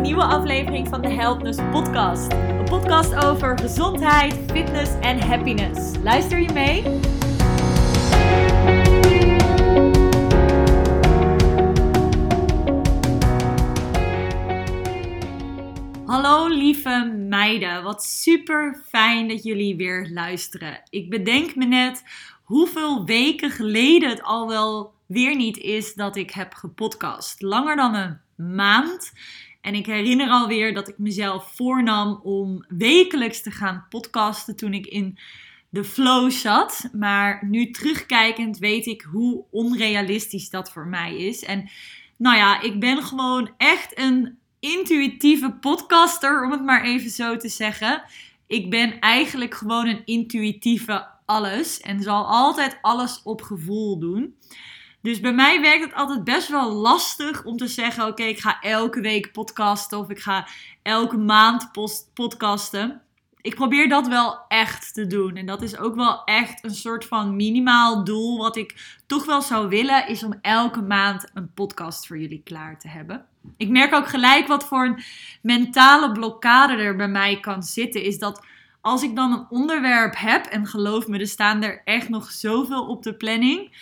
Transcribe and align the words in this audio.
nieuwe 0.00 0.24
aflevering 0.24 0.88
van 0.88 1.02
de 1.02 1.08
Helpness 1.08 1.58
Podcast. 1.70 2.32
Een 2.32 2.64
podcast 2.64 3.14
over 3.14 3.58
gezondheid, 3.58 4.34
fitness 4.52 4.98
en 5.00 5.20
happiness. 5.20 5.96
Luister 6.02 6.40
je 6.40 6.52
mee? 6.52 6.82
Hallo 16.06 16.48
lieve 16.48 17.12
meiden, 17.28 17.82
wat 17.82 18.04
super 18.04 18.82
fijn 18.88 19.28
dat 19.28 19.42
jullie 19.42 19.76
weer 19.76 20.10
luisteren. 20.12 20.80
Ik 20.90 21.10
bedenk 21.10 21.54
me 21.54 21.64
net 21.64 22.04
hoeveel 22.44 23.04
weken 23.04 23.50
geleden 23.50 24.08
het 24.08 24.22
al 24.22 24.48
wel 24.48 24.94
weer 25.06 25.36
niet 25.36 25.58
is 25.58 25.94
dat 25.94 26.16
ik 26.16 26.30
heb 26.30 26.54
gepodcast. 26.54 27.42
Langer 27.42 27.76
dan 27.76 27.94
een 27.94 28.20
maand. 28.56 29.12
En 29.66 29.74
ik 29.74 29.86
herinner 29.86 30.28
alweer 30.28 30.74
dat 30.74 30.88
ik 30.88 30.98
mezelf 30.98 31.52
voornam 31.54 32.20
om 32.22 32.64
wekelijks 32.68 33.42
te 33.42 33.50
gaan 33.50 33.86
podcasten 33.88 34.56
toen 34.56 34.74
ik 34.74 34.86
in 34.86 35.18
de 35.68 35.84
flow 35.84 36.30
zat. 36.30 36.88
Maar 36.92 37.46
nu 37.46 37.70
terugkijkend 37.70 38.58
weet 38.58 38.86
ik 38.86 39.02
hoe 39.02 39.44
onrealistisch 39.50 40.50
dat 40.50 40.72
voor 40.72 40.86
mij 40.86 41.16
is. 41.16 41.44
En 41.44 41.70
nou 42.16 42.36
ja, 42.36 42.60
ik 42.60 42.80
ben 42.80 43.02
gewoon 43.02 43.50
echt 43.56 43.98
een 43.98 44.38
intuïtieve 44.60 45.52
podcaster, 45.52 46.44
om 46.44 46.50
het 46.50 46.64
maar 46.64 46.84
even 46.84 47.10
zo 47.10 47.36
te 47.36 47.48
zeggen. 47.48 48.02
Ik 48.46 48.70
ben 48.70 48.98
eigenlijk 49.00 49.54
gewoon 49.54 49.86
een 49.86 50.02
intuïtieve 50.04 51.06
alles 51.24 51.80
en 51.80 52.02
zal 52.02 52.26
altijd 52.26 52.78
alles 52.82 53.20
op 53.24 53.42
gevoel 53.42 53.98
doen. 53.98 54.34
Dus 55.06 55.20
bij 55.20 55.32
mij 55.32 55.60
werkt 55.60 55.84
het 55.84 55.94
altijd 55.94 56.24
best 56.24 56.48
wel 56.48 56.72
lastig 56.72 57.44
om 57.44 57.56
te 57.56 57.66
zeggen: 57.66 58.06
oké, 58.06 58.22
ik 58.22 58.38
ga 58.38 58.60
elke 58.60 59.00
week 59.00 59.32
podcasten 59.32 59.98
of 59.98 60.10
ik 60.10 60.18
ga 60.18 60.48
elke 60.82 61.16
maand 61.16 61.70
podcasten. 62.14 63.00
Ik 63.40 63.54
probeer 63.54 63.88
dat 63.88 64.08
wel 64.08 64.38
echt 64.48 64.94
te 64.94 65.06
doen. 65.06 65.36
En 65.36 65.46
dat 65.46 65.62
is 65.62 65.78
ook 65.78 65.94
wel 65.94 66.24
echt 66.24 66.64
een 66.64 66.74
soort 66.74 67.04
van 67.04 67.36
minimaal 67.36 68.04
doel. 68.04 68.38
Wat 68.38 68.56
ik 68.56 68.98
toch 69.06 69.26
wel 69.26 69.42
zou 69.42 69.68
willen, 69.68 70.08
is 70.08 70.24
om 70.24 70.38
elke 70.40 70.82
maand 70.82 71.30
een 71.34 71.52
podcast 71.54 72.06
voor 72.06 72.18
jullie 72.18 72.42
klaar 72.44 72.78
te 72.78 72.88
hebben. 72.88 73.24
Ik 73.56 73.68
merk 73.68 73.94
ook 73.94 74.08
gelijk 74.08 74.46
wat 74.46 74.64
voor 74.64 74.84
een 74.84 75.02
mentale 75.42 76.12
blokkade 76.12 76.72
er 76.72 76.96
bij 76.96 77.08
mij 77.08 77.40
kan 77.40 77.62
zitten. 77.62 78.02
Is 78.02 78.18
dat 78.18 78.44
als 78.80 79.02
ik 79.02 79.16
dan 79.16 79.32
een 79.32 79.46
onderwerp 79.50 80.16
heb, 80.16 80.46
en 80.46 80.66
geloof 80.66 81.06
me, 81.06 81.18
er 81.18 81.26
staan 81.26 81.62
er 81.62 81.82
echt 81.84 82.08
nog 82.08 82.30
zoveel 82.30 82.86
op 82.86 83.02
de 83.02 83.14
planning. 83.14 83.76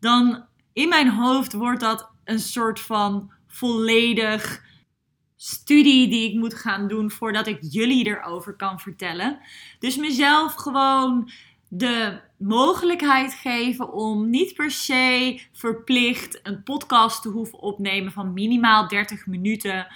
Dan 0.00 0.44
in 0.74 0.88
mijn 0.88 1.10
hoofd 1.10 1.52
wordt 1.52 1.80
dat 1.80 2.10
een 2.24 2.38
soort 2.38 2.80
van 2.80 3.32
volledig 3.46 4.62
studie 5.36 6.08
die 6.08 6.30
ik 6.30 6.34
moet 6.38 6.54
gaan 6.54 6.88
doen 6.88 7.10
voordat 7.10 7.46
ik 7.46 7.58
jullie 7.60 8.06
erover 8.06 8.56
kan 8.56 8.80
vertellen. 8.80 9.38
Dus 9.78 9.96
mezelf 9.96 10.54
gewoon 10.54 11.30
de 11.68 12.20
mogelijkheid 12.38 13.34
geven 13.34 13.92
om 13.92 14.30
niet 14.30 14.54
per 14.54 14.70
se 14.70 15.40
verplicht 15.52 16.40
een 16.42 16.62
podcast 16.62 17.22
te 17.22 17.28
hoeven 17.28 17.58
opnemen 17.58 18.12
van 18.12 18.32
minimaal 18.32 18.88
30 18.88 19.26
minuten 19.26 19.86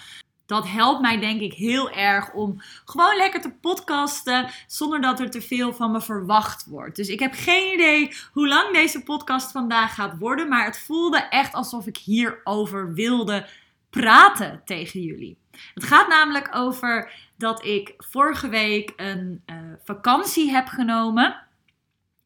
dat 0.48 0.68
helpt 0.68 1.00
mij 1.00 1.18
denk 1.18 1.41
ik 1.41 1.52
heel 1.52 1.91
erg 1.91 2.32
om 2.32 2.62
gewoon 2.84 3.16
lekker 3.16 3.41
te 3.41 3.52
podcasten 3.60 4.50
zonder 4.66 5.00
dat 5.00 5.20
er 5.20 5.30
te 5.30 5.41
veel 5.41 5.72
van 5.72 5.92
me 5.92 6.00
verwacht 6.00 6.66
wordt. 6.66 6.96
Dus 6.96 7.08
ik 7.08 7.18
heb 7.18 7.32
geen 7.34 7.72
idee 7.72 8.12
hoe 8.32 8.48
lang 8.48 8.72
deze 8.72 9.02
podcast 9.02 9.52
vandaag 9.52 9.94
gaat 9.94 10.19
worden, 10.19 10.48
maar 10.48 10.64
het 10.64 10.78
voelde 10.78 11.19
echt 11.19 11.52
alsof 11.52 11.86
ik 11.86 11.96
hierover 11.96 12.94
wilde 12.94 13.46
praten 13.91 14.62
tegen 14.64 15.00
jullie. 15.00 15.36
Het 15.74 15.84
gaat 15.84 16.08
namelijk 16.08 16.48
over 16.54 17.12
dat 17.36 17.64
ik 17.64 17.94
vorige 17.98 18.48
week 18.48 18.92
een 18.97 19.42
uh, 19.47 19.56
vakantie 19.84 20.50
heb 20.50 20.66
genomen 20.66 21.47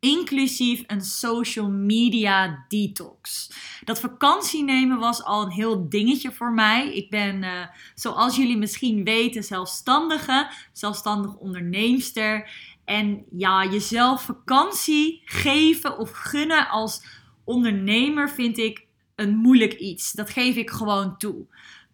inclusief 0.03 0.83
een 0.87 1.01
social 1.01 1.71
media 1.71 2.65
detox. 2.69 3.51
Dat 3.85 4.01
vakantie 4.01 4.65
nemen 4.65 4.99
was 4.99 5.25
al 5.25 5.43
een 5.43 5.51
heel 5.51 5.89
dingetje 5.89 6.33
voor 6.33 6.53
mij. 6.53 6.95
Ik 6.95 7.11
ben, 7.11 7.43
uh, 7.43 7.67
zoals 7.95 8.37
jullie 8.37 8.57
misschien 8.57 9.05
weten, 9.05 9.45
zelfstandige, 9.45 10.51
zelfstandig 10.73 11.35
onderneemster. 11.35 12.51
En 12.85 13.25
ja, 13.31 13.65
jezelf 13.65 14.23
vakantie 14.23 15.23
geven 15.25 15.99
of 15.99 16.11
gunnen 16.11 16.69
als 16.69 17.05
ondernemer 17.45 18.31
vind 18.31 18.59
ik 18.59 18.87
een 19.15 19.37
moeilijk 19.37 19.73
iets. 19.73 20.13
Dat 20.13 20.31
geef 20.31 20.57
ik 20.57 20.71
gewoon 20.71 21.17
toe. 21.17 21.47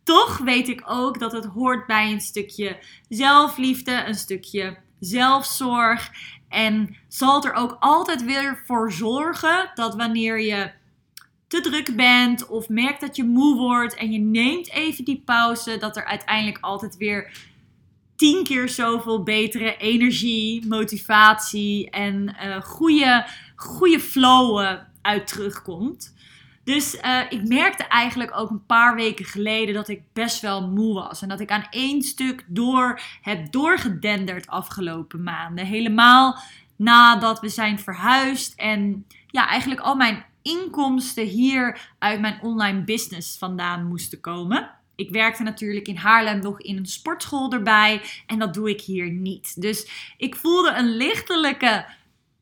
Toch 0.03 0.39
weet 0.39 0.69
ik 0.69 0.83
ook 0.87 1.19
dat 1.19 1.33
het 1.33 1.45
hoort 1.45 1.87
bij 1.87 2.13
een 2.13 2.21
stukje 2.21 2.79
zelfliefde, 3.09 4.05
een 4.07 4.15
stukje 4.15 4.79
zelfzorg. 5.01 6.11
En 6.49 6.97
zal 7.09 7.45
er 7.45 7.53
ook 7.53 7.77
altijd 7.81 8.25
weer 8.25 8.63
voor 8.67 8.93
zorgen 8.93 9.71
dat 9.75 9.95
wanneer 9.95 10.41
je 10.41 10.71
te 11.47 11.61
druk 11.61 11.97
bent 11.97 12.47
of 12.47 12.69
merkt 12.69 13.01
dat 13.01 13.17
je 13.17 13.25
moe 13.25 13.57
wordt 13.57 13.95
en 13.95 14.13
je 14.13 14.19
neemt 14.19 14.71
even 14.71 15.05
die 15.05 15.23
pauze, 15.25 15.77
dat 15.79 15.97
er 15.97 16.05
uiteindelijk 16.05 16.59
altijd 16.61 16.97
weer 16.97 17.33
tien 18.17 18.45
keer 18.45 18.69
zoveel 18.69 19.23
betere 19.23 19.77
energie, 19.77 20.67
motivatie 20.67 21.91
en 21.91 22.37
uh, 22.45 22.61
goede, 22.61 23.27
goede 23.57 24.01
flow 24.01 24.79
uit 25.03 25.27
terugkomt. 25.27 26.15
Dus 26.69 26.95
uh, 26.95 27.21
ik 27.29 27.49
merkte 27.49 27.85
eigenlijk 27.85 28.37
ook 28.37 28.51
een 28.51 28.67
paar 28.67 28.95
weken 28.95 29.25
geleden 29.25 29.75
dat 29.75 29.89
ik 29.89 30.03
best 30.13 30.41
wel 30.41 30.69
moe 30.69 30.95
was. 30.95 31.23
En 31.23 31.29
dat 31.29 31.41
ik 31.41 31.51
aan 31.51 31.67
één 31.71 32.03
stuk 32.03 32.45
door 32.47 33.01
heb 33.23 33.53
doorgedenderd 33.53 34.47
afgelopen 34.47 35.23
maanden. 35.23 35.67
Helemaal 35.67 36.39
nadat 36.77 37.41
we 37.41 37.49
zijn 37.49 37.79
verhuisd. 37.79 38.55
En 38.55 39.07
ja, 39.27 39.49
eigenlijk 39.49 39.81
al 39.81 39.95
mijn 39.95 40.25
inkomsten 40.43 41.27
hier 41.27 41.93
uit 41.99 42.21
mijn 42.21 42.39
online 42.43 42.85
business 42.85 43.39
vandaan 43.39 43.87
moesten 43.87 44.21
komen. 44.21 44.71
Ik 44.95 45.11
werkte 45.11 45.43
natuurlijk 45.43 45.89
in 45.89 45.97
Haarlem 45.97 46.41
nog 46.41 46.61
in 46.61 46.77
een 46.77 46.87
sportschool 46.87 47.53
erbij. 47.53 48.03
En 48.27 48.39
dat 48.39 48.55
doe 48.55 48.71
ik 48.71 48.81
hier 48.81 49.11
niet. 49.11 49.63
Dus 49.63 49.89
ik 50.17 50.37
voelde 50.37 50.73
een 50.73 50.97
lichtelijke 50.97 51.87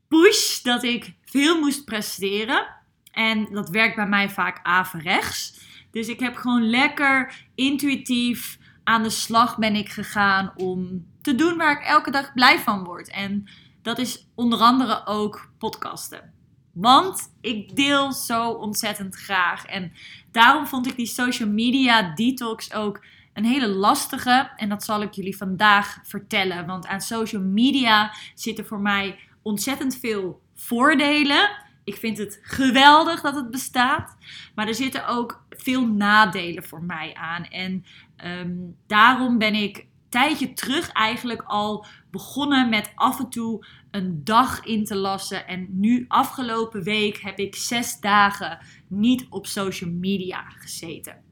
push 0.08 0.60
dat 0.60 0.82
ik 0.82 1.12
veel 1.24 1.60
moest 1.60 1.84
presteren. 1.84 2.75
En 3.16 3.48
dat 3.50 3.68
werkt 3.68 3.96
bij 3.96 4.06
mij 4.06 4.30
vaak 4.30 4.60
averechts. 4.62 5.60
Dus 5.90 6.08
ik 6.08 6.20
heb 6.20 6.36
gewoon 6.36 6.70
lekker 6.70 7.34
intuïtief 7.54 8.58
aan 8.84 9.02
de 9.02 9.10
slag 9.10 9.58
ben 9.58 9.74
ik 9.74 9.88
gegaan 9.88 10.52
om 10.56 11.06
te 11.22 11.34
doen 11.34 11.56
waar 11.56 11.80
ik 11.80 11.86
elke 11.86 12.10
dag 12.10 12.32
blij 12.32 12.58
van 12.58 12.84
word. 12.84 13.10
En 13.10 13.48
dat 13.82 13.98
is 13.98 14.28
onder 14.34 14.58
andere 14.58 15.06
ook 15.06 15.50
podcasten. 15.58 16.32
Want 16.72 17.32
ik 17.40 17.76
deel 17.76 18.12
zo 18.12 18.50
ontzettend 18.50 19.14
graag. 19.14 19.64
En 19.64 19.92
daarom 20.30 20.66
vond 20.66 20.86
ik 20.86 20.96
die 20.96 21.06
social 21.06 21.48
media 21.48 22.14
detox 22.14 22.72
ook 22.72 23.04
een 23.32 23.44
hele 23.44 23.68
lastige. 23.68 24.50
En 24.56 24.68
dat 24.68 24.84
zal 24.84 25.02
ik 25.02 25.12
jullie 25.12 25.36
vandaag 25.36 25.98
vertellen. 26.02 26.66
Want 26.66 26.86
aan 26.86 27.00
social 27.00 27.42
media 27.42 28.14
zitten 28.34 28.66
voor 28.66 28.80
mij 28.80 29.18
ontzettend 29.42 29.96
veel 29.96 30.40
voordelen. 30.54 31.65
Ik 31.86 31.96
vind 31.96 32.18
het 32.18 32.38
geweldig 32.42 33.20
dat 33.20 33.34
het 33.34 33.50
bestaat. 33.50 34.16
Maar 34.54 34.68
er 34.68 34.74
zitten 34.74 35.08
ook 35.08 35.44
veel 35.50 35.86
nadelen 35.86 36.64
voor 36.64 36.82
mij 36.82 37.14
aan. 37.14 37.44
En 37.44 37.84
ehm, 38.16 38.54
daarom 38.86 39.38
ben 39.38 39.54
ik 39.54 39.76
een 39.76 39.88
tijdje 40.08 40.52
terug 40.52 40.90
eigenlijk 40.92 41.42
al 41.42 41.86
begonnen 42.10 42.68
met 42.68 42.92
af 42.94 43.18
en 43.18 43.28
toe 43.28 43.66
een 43.90 44.24
dag 44.24 44.64
in 44.64 44.84
te 44.84 44.96
lassen. 44.96 45.46
En 45.46 45.68
nu 45.70 46.04
afgelopen 46.08 46.82
week 46.82 47.16
heb 47.20 47.38
ik 47.38 47.56
zes 47.56 48.00
dagen 48.00 48.58
niet 48.88 49.26
op 49.30 49.46
social 49.46 49.90
media 49.90 50.40
gezeten. 50.48 51.22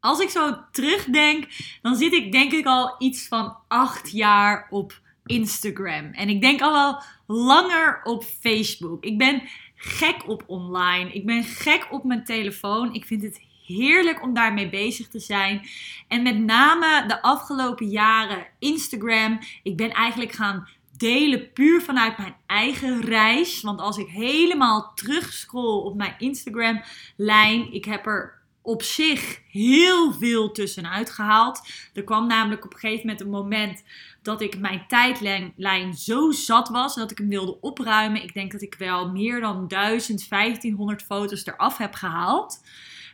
Als 0.00 0.20
ik 0.20 0.28
zo 0.28 0.70
terugdenk, 0.70 1.48
dan 1.82 1.96
zit 1.96 2.12
ik 2.12 2.32
denk 2.32 2.52
ik 2.52 2.66
al 2.66 2.94
iets 2.98 3.28
van 3.28 3.56
acht 3.68 4.10
jaar 4.10 4.66
op 4.70 5.02
Instagram. 5.26 6.12
En 6.12 6.28
ik 6.28 6.40
denk 6.40 6.60
al 6.60 6.72
wel 6.72 7.02
langer 7.26 8.00
op 8.02 8.24
Facebook. 8.24 9.04
Ik 9.04 9.18
ben 9.18 9.42
gek 9.74 10.28
op 10.28 10.44
online. 10.46 11.12
Ik 11.12 11.26
ben 11.26 11.44
gek 11.44 11.86
op 11.90 12.04
mijn 12.04 12.24
telefoon. 12.24 12.94
Ik 12.94 13.04
vind 13.04 13.22
het 13.22 13.40
heerlijk 13.66 14.22
om 14.22 14.34
daarmee 14.34 14.68
bezig 14.68 15.08
te 15.08 15.18
zijn. 15.18 15.68
En 16.08 16.22
met 16.22 16.38
name 16.38 17.06
de 17.06 17.22
afgelopen 17.22 17.88
jaren 17.88 18.46
Instagram. 18.58 19.38
Ik 19.62 19.76
ben 19.76 19.90
eigenlijk 19.90 20.32
gaan 20.32 20.68
delen 20.96 21.52
puur 21.52 21.82
vanuit 21.82 22.18
mijn 22.18 22.36
eigen 22.46 23.00
reis. 23.00 23.62
Want 23.62 23.80
als 23.80 23.98
ik 23.98 24.08
helemaal 24.08 24.92
terugscroll 24.94 25.84
op 25.84 25.96
mijn 25.96 26.14
Instagram 26.18 26.82
lijn, 27.16 27.72
ik 27.72 27.84
heb 27.84 28.06
er 28.06 28.42
op 28.64 28.82
zich 28.82 29.40
heel 29.50 30.12
veel 30.12 30.52
tussenuit 30.52 31.10
gehaald. 31.10 31.60
Er 31.94 32.04
kwam 32.04 32.26
namelijk 32.26 32.64
op 32.64 32.72
een 32.72 32.78
gegeven 32.78 33.06
moment 33.06 33.20
een 33.20 33.30
moment 33.30 33.84
dat 34.22 34.40
ik 34.40 34.58
mijn 34.58 34.84
tijdlijn 34.88 35.94
zo 35.94 36.30
zat 36.30 36.68
was 36.68 36.94
dat 36.94 37.10
ik 37.10 37.18
hem 37.18 37.28
wilde 37.28 37.60
opruimen. 37.60 38.22
Ik 38.22 38.34
denk 38.34 38.52
dat 38.52 38.62
ik 38.62 38.74
wel 38.74 39.10
meer 39.10 39.40
dan 39.40 39.68
1000, 39.68 40.28
1500 40.28 41.02
foto's 41.02 41.46
eraf 41.46 41.76
heb 41.78 41.94
gehaald. 41.94 42.64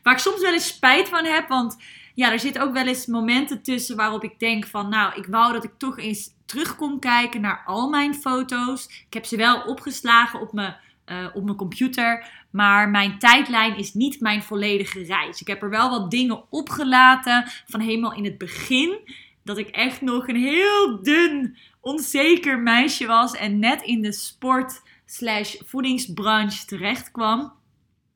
Waar 0.02 0.14
ik 0.14 0.20
soms 0.20 0.41
wel 0.41 0.52
eens 0.52 0.67
spijt 0.67 1.08
van 1.08 1.25
heb, 1.25 1.49
want 1.49 1.76
ja, 2.14 2.32
er 2.32 2.41
zitten 2.41 2.62
ook 2.62 2.73
wel 2.73 2.87
eens 2.87 3.06
momenten 3.06 3.62
tussen 3.62 3.96
waarop 3.96 4.25
ik 4.25 4.38
denk 4.38 4.67
van, 4.67 4.88
nou, 4.88 5.14
ik 5.14 5.26
wou 5.26 5.53
dat 5.53 5.64
ik 5.64 5.73
toch 5.79 5.99
eens 5.99 6.31
terug 6.44 6.76
kon 6.76 6.99
kijken 6.99 7.41
naar 7.41 7.62
al 7.67 7.88
mijn 7.88 8.14
foto's. 8.14 8.87
Ik 9.06 9.14
heb 9.14 9.25
ze 9.25 9.37
wel 9.37 9.62
opgeslagen 9.62 10.41
op 10.41 10.53
mijn, 10.53 10.76
uh, 11.06 11.26
op 11.35 11.44
mijn 11.44 11.56
computer, 11.56 12.39
maar 12.50 12.88
mijn 12.88 13.19
tijdlijn 13.19 13.76
is 13.76 13.94
niet 13.94 14.20
mijn 14.20 14.43
volledige 14.43 15.02
reis. 15.02 15.41
Ik 15.41 15.47
heb 15.47 15.62
er 15.62 15.70
wel 15.70 15.91
wat 15.91 16.11
dingen 16.11 16.44
opgelaten 16.50 17.44
van 17.67 17.81
helemaal 17.81 18.14
in 18.14 18.25
het 18.25 18.38
begin. 18.38 18.99
Dat 19.44 19.58
ik 19.58 19.69
echt 19.69 20.00
nog 20.00 20.29
een 20.29 20.37
heel 20.37 21.02
dun, 21.02 21.56
onzeker 21.81 22.58
meisje 22.58 23.06
was 23.06 23.37
en 23.37 23.58
net 23.58 23.82
in 23.82 24.02
de 24.02 24.12
sport 24.12 24.82
slash 25.06 25.55
voedingsbranche 25.64 26.67
terecht 26.67 27.11
kwam. 27.11 27.52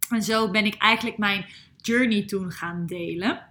En 0.09 0.23
zo 0.23 0.51
ben 0.51 0.65
ik 0.65 0.75
eigenlijk 0.75 1.19
mijn 1.19 1.47
journey 1.77 2.25
toen 2.25 2.51
gaan 2.51 2.87
delen. 2.87 3.47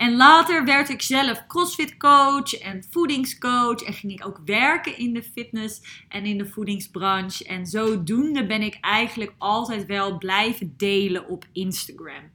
En 0.00 0.16
later 0.16 0.64
werd 0.64 0.88
ik 0.88 1.02
zelf 1.02 1.46
CrossFit 1.46 1.96
coach 1.96 2.58
en 2.58 2.84
voedingscoach. 2.90 3.82
En 3.82 3.92
ging 3.92 4.12
ik 4.12 4.26
ook 4.26 4.40
werken 4.44 4.98
in 4.98 5.12
de 5.12 5.22
fitness 5.22 6.04
en 6.08 6.24
in 6.24 6.38
de 6.38 6.46
voedingsbranche. 6.46 7.44
En 7.44 7.66
zodoende 7.66 8.46
ben 8.46 8.62
ik 8.62 8.78
eigenlijk 8.80 9.32
altijd 9.38 9.86
wel 9.86 10.18
blijven 10.18 10.74
delen 10.76 11.28
op 11.28 11.44
Instagram. 11.52 12.30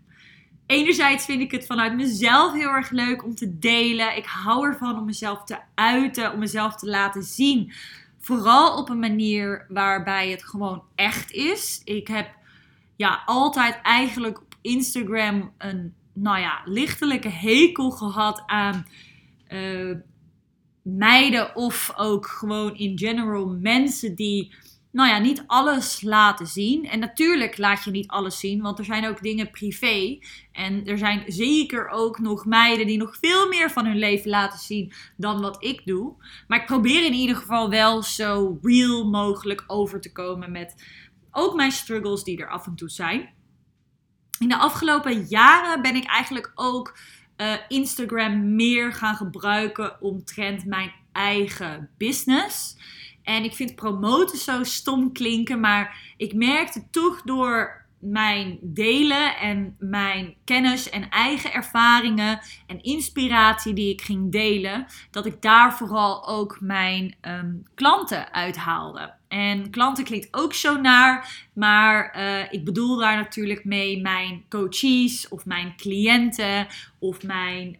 Enerzijds 0.66 1.26
vind 1.26 1.42
ik 1.42 1.52
het 1.52 1.66
vanuit 1.66 1.96
mezelf 1.96 2.54
heel 2.54 2.70
erg 2.70 2.90
leuk 2.90 3.24
om 3.24 3.36
te 3.36 3.60
delen. 3.60 4.18
Ik 4.18 4.26
hou 4.26 4.66
ervan 4.66 4.98
om 4.98 5.06
mezelf 5.06 5.44
te 5.44 5.58
uiten, 5.76 6.34
om 6.34 6.40
mezelf 6.40 6.76
te 6.76 6.88
laten 6.88 7.24
zien. 7.24 7.74
Vooral 8.20 8.78
op 8.78 8.90
een 8.90 9.00
manier 9.00 9.66
waarbij 9.70 10.30
het 10.30 10.44
gewoon 10.44 10.84
echt 10.96 11.32
is. 11.32 11.82
Ik 11.84 12.08
heb 12.08 12.30
ja, 12.96 13.24
altijd 13.26 13.80
eigenlijk 13.82 14.38
op 14.38 14.56
Instagram 14.62 15.54
een 15.58 15.94
nou 16.16 16.40
ja, 16.40 16.62
lichtelijke 16.66 17.30
hekel 17.30 17.92
gehad 17.92 18.44
aan 18.46 18.88
uh, 19.50 19.96
meiden 20.82 21.56
of 21.56 21.94
ook 21.96 22.26
gewoon 22.26 22.76
in 22.76 22.98
general 23.00 23.48
mensen 23.48 24.16
die, 24.16 24.54
nou 24.92 25.10
ja, 25.10 25.18
niet 25.18 25.44
alles 25.48 26.02
laten 26.02 26.48
zien. 26.48 26.86
En 26.86 27.00
natuurlijk 27.00 27.58
laat 27.58 27.84
je 27.84 27.92
niet 27.92 28.08
alles 28.08 28.40
zien, 28.40 28.62
want 28.62 28.80
er 28.80 28.86
zijn 28.86 29.08
ook 29.08 29.22
dingen 29.22 29.52
privé. 29.52 30.20
En 30.52 30.86
er 30.86 30.98
zijn 30.98 31.24
zeker 31.28 31.90
ook 31.90 32.20
nog 32.20 32.46
meiden 32.46 32.88
die 32.88 32.98
nog 32.98 33.18
veel 33.18 33.48
meer 33.48 33.72
van 33.72 33.86
hun 33.86 33.98
leven 33.98 34.30
laten 34.30 34.60
zien 34.60 34.94
dan 35.18 35.42
wat 35.42 35.64
ik 35.64 35.82
doe. 35.86 36.14
Maar 36.48 36.60
ik 36.60 36.66
probeer 36.66 37.06
in 37.06 37.14
ieder 37.14 37.36
geval 37.36 37.70
wel 37.70 38.04
zo 38.04 38.60
real 38.62 39.10
mogelijk 39.10 39.64
over 39.68 40.02
te 40.02 40.12
komen 40.12 40.52
met 40.52 40.76
ook 41.32 41.56
mijn 41.56 41.72
struggles 41.72 42.24
die 42.24 42.38
er 42.38 42.50
af 42.50 42.66
en 42.66 42.76
toe 42.76 42.90
zijn 42.90 43.35
in 44.40 44.48
de 44.48 44.58
afgelopen 44.58 45.26
jaren 45.28 45.82
ben 45.82 45.96
ik 45.96 46.06
eigenlijk 46.06 46.52
ook 46.56 46.98
uh, 47.38 47.54
Instagram 47.68 48.56
meer 48.56 48.94
gaan 48.94 49.16
gebruiken 49.16 50.02
omtrent 50.02 50.66
mijn 50.66 50.92
eigen 51.12 51.90
business. 51.98 52.78
En 53.24 53.44
ik 53.44 53.54
vind 53.54 53.76
promoten 53.76 54.38
zo 54.38 54.64
stom 54.64 55.14
klinken, 55.14 55.60
maar 55.60 56.14
ik 56.18 56.34
merkte 56.34 56.90
toch 56.90 57.22
door 57.22 57.85
mijn 58.00 58.58
delen 58.62 59.38
en 59.38 59.76
mijn 59.80 60.36
kennis 60.44 60.90
en 60.90 61.10
eigen 61.10 61.54
ervaringen 61.54 62.40
en 62.68 62.84
inspiratie 62.84 63.74
die 63.74 63.90
ik 63.90 64.02
ging 64.02 64.32
delen, 64.32 64.86
dat 65.12 65.26
ik 65.26 65.42
daar 65.42 65.78
vooral 65.78 66.28
ook 66.28 66.58
mijn 66.62 67.16
um, 67.22 67.64
klanten 67.76 68.34
uithaalde. 68.34 69.14
En 69.28 69.70
klanten 69.70 70.04
klinkt 70.04 70.28
ook 70.32 70.54
zo 70.54 70.82
naar, 70.82 71.46
maar 71.54 72.16
uh, 72.18 72.54
ik 72.54 72.66
bedoel 72.66 72.98
daar 72.98 73.16
natuurlijk 73.16 73.66
mee 73.66 74.02
mijn 74.02 74.44
coaches 74.50 75.28
of 75.28 75.46
mijn 75.46 75.76
cliënten 75.76 76.68
of 77.00 77.24
mijn 77.24 77.78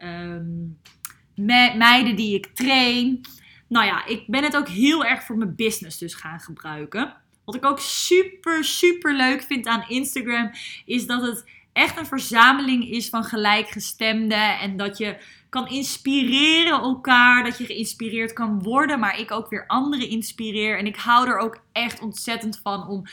me 1.36 1.74
meiden 1.78 2.16
die 2.16 2.36
ik 2.36 2.48
train. 2.54 3.22
Nou 3.68 3.86
ja, 3.86 4.06
ik 4.06 4.24
ben 4.28 4.44
het 4.44 4.56
ook 4.56 4.68
heel 4.68 5.06
erg 5.06 5.24
voor 5.24 5.38
mijn 5.38 5.56
business 5.56 5.98
dus 5.98 6.14
gaan 6.14 6.40
gebruiken. 6.40 7.14
Wat 7.46 7.56
ik 7.56 7.66
ook 7.66 7.80
super, 7.80 8.64
super 8.64 9.16
leuk 9.16 9.44
vind 9.44 9.68
aan 9.68 9.86
Instagram 9.88 10.52
is 10.86 11.06
dat 11.06 11.22
het 11.22 11.46
echt 11.74 11.98
een 11.98 12.06
verzameling 12.06 12.90
is 12.90 13.10
van 13.10 13.24
gelijkgestemden. 13.24 14.60
En 14.60 14.78
dat 14.78 14.98
je 14.98 15.18
kan 15.50 15.68
inspireren 15.68 16.82
elkaar. 16.82 17.44
Dat 17.44 17.58
je 17.58 17.66
geïnspireerd 17.66 18.34
kan 18.34 18.64
worden, 18.64 19.00
maar 19.00 19.20
ik 19.20 19.32
ook 19.32 19.50
weer 19.50 19.68
anderen 19.68 20.10
inspireer. 20.10 20.78
En 20.78 20.86
ik 20.86 20.96
hou 20.96 21.28
er 21.28 21.38
ook 21.38 21.62
echt 21.72 22.00
ontzettend 22.00 22.60
van 22.64 22.88
om 22.88 23.04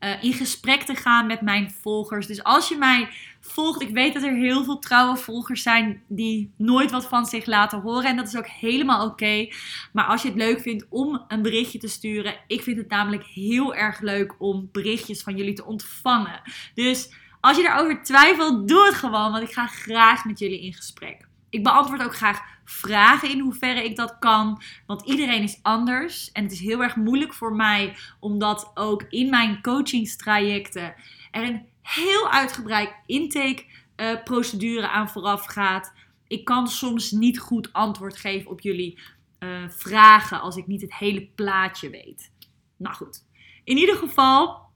uh, 0.00 0.22
in 0.22 0.32
gesprek 0.32 0.82
te 0.82 0.94
gaan 0.94 1.26
met 1.26 1.40
mijn 1.40 1.70
volgers. 1.80 2.26
Dus 2.26 2.42
als 2.42 2.68
je 2.68 2.76
mij 2.76 3.08
volgt, 3.50 3.82
ik 3.82 3.90
weet 3.90 4.14
dat 4.14 4.22
er 4.22 4.34
heel 4.34 4.64
veel 4.64 4.78
trouwe 4.78 5.16
volgers 5.16 5.62
zijn 5.62 6.02
die 6.08 6.52
nooit 6.56 6.90
wat 6.90 7.06
van 7.06 7.26
zich 7.26 7.46
laten 7.46 7.80
horen. 7.80 8.04
En 8.04 8.16
dat 8.16 8.26
is 8.26 8.36
ook 8.36 8.46
helemaal 8.46 9.06
oké. 9.06 9.48
Maar 9.92 10.04
als 10.04 10.22
je 10.22 10.28
het 10.28 10.36
leuk 10.36 10.60
vindt 10.60 10.86
om 10.88 11.24
een 11.28 11.42
berichtje 11.42 11.78
te 11.78 11.88
sturen, 11.88 12.34
ik 12.46 12.62
vind 12.62 12.76
het 12.76 12.88
namelijk 12.88 13.24
heel 13.24 13.74
erg 13.74 14.00
leuk 14.00 14.34
om 14.38 14.68
berichtjes 14.72 15.22
van 15.22 15.36
jullie 15.36 15.54
te 15.54 15.64
ontvangen. 15.64 16.40
Dus 16.74 17.10
als 17.40 17.56
je 17.56 17.62
daarover 17.62 18.02
twijfelt, 18.02 18.68
doe 18.68 18.86
het 18.86 18.94
gewoon, 18.94 19.32
want 19.32 19.42
ik 19.42 19.52
ga 19.52 19.66
graag 19.66 20.24
met 20.24 20.38
jullie 20.38 20.62
in 20.62 20.74
gesprek. 20.74 21.28
Ik 21.50 21.62
beantwoord 21.62 22.02
ook 22.02 22.14
graag 22.14 22.40
vragen 22.64 23.30
in 23.30 23.38
hoeverre 23.38 23.84
ik 23.84 23.96
dat 23.96 24.16
kan. 24.18 24.62
Want 24.86 25.02
iedereen 25.02 25.42
is 25.42 25.58
anders. 25.62 26.32
En 26.32 26.42
het 26.42 26.52
is 26.52 26.60
heel 26.60 26.82
erg 26.82 26.96
moeilijk 26.96 27.34
voor 27.34 27.54
mij, 27.54 27.96
omdat 28.20 28.70
ook 28.74 29.02
in 29.08 29.30
mijn 29.30 29.62
coachingstrajecten 29.62 30.94
er 31.30 31.42
een 31.42 31.69
heel 31.82 32.30
uitgebreid 32.30 32.94
intake-procedure 33.06 34.88
aan 34.88 35.08
vooraf 35.08 35.44
gaat. 35.44 35.92
Ik 36.26 36.44
kan 36.44 36.68
soms 36.68 37.10
niet 37.10 37.38
goed 37.38 37.72
antwoord 37.72 38.16
geven 38.16 38.50
op 38.50 38.60
jullie 38.60 38.98
uh, 39.38 39.68
vragen 39.68 40.40
als 40.40 40.56
ik 40.56 40.66
niet 40.66 40.80
het 40.80 40.94
hele 40.94 41.26
plaatje 41.34 41.90
weet. 41.90 42.32
Nou 42.76 42.94
goed, 42.94 43.26
in 43.64 43.76
ieder 43.76 43.96
geval 43.96 44.68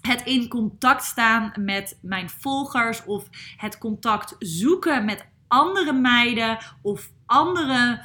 het 0.00 0.22
in 0.22 0.48
contact 0.48 1.04
staan 1.04 1.52
met 1.58 1.98
mijn 2.02 2.30
volgers 2.30 3.04
of 3.04 3.28
het 3.56 3.78
contact 3.78 4.36
zoeken 4.38 5.04
met 5.04 5.26
andere 5.48 5.92
meiden 5.92 6.58
of 6.82 7.10
andere 7.26 8.04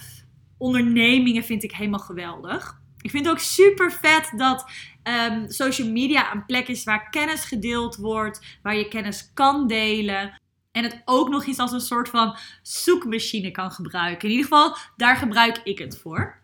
ondernemingen 0.57 1.43
vind 1.43 1.63
ik 1.63 1.71
helemaal 1.71 1.99
geweldig. 1.99 2.81
Ik 3.01 3.09
vind 3.09 3.25
het 3.25 3.33
ook 3.33 3.39
super 3.39 3.91
vet 3.91 4.31
dat 4.35 4.65
um, 5.03 5.51
social 5.51 5.89
media 5.89 6.33
een 6.33 6.45
plek 6.45 6.67
is 6.67 6.83
waar 6.83 7.09
kennis 7.09 7.43
gedeeld 7.43 7.95
wordt, 7.95 8.57
waar 8.61 8.75
je 8.75 8.87
kennis 8.87 9.31
kan 9.33 9.67
delen. 9.67 10.39
En 10.71 10.83
het 10.83 11.01
ook 11.05 11.29
nog 11.29 11.45
eens 11.45 11.57
als 11.57 11.71
een 11.71 11.79
soort 11.79 12.09
van 12.09 12.37
zoekmachine 12.61 13.51
kan 13.51 13.71
gebruiken. 13.71 14.29
In 14.29 14.35
ieder 14.35 14.47
geval, 14.49 14.77
daar 14.95 15.15
gebruik 15.15 15.57
ik 15.63 15.77
het 15.77 15.99
voor. 16.01 16.35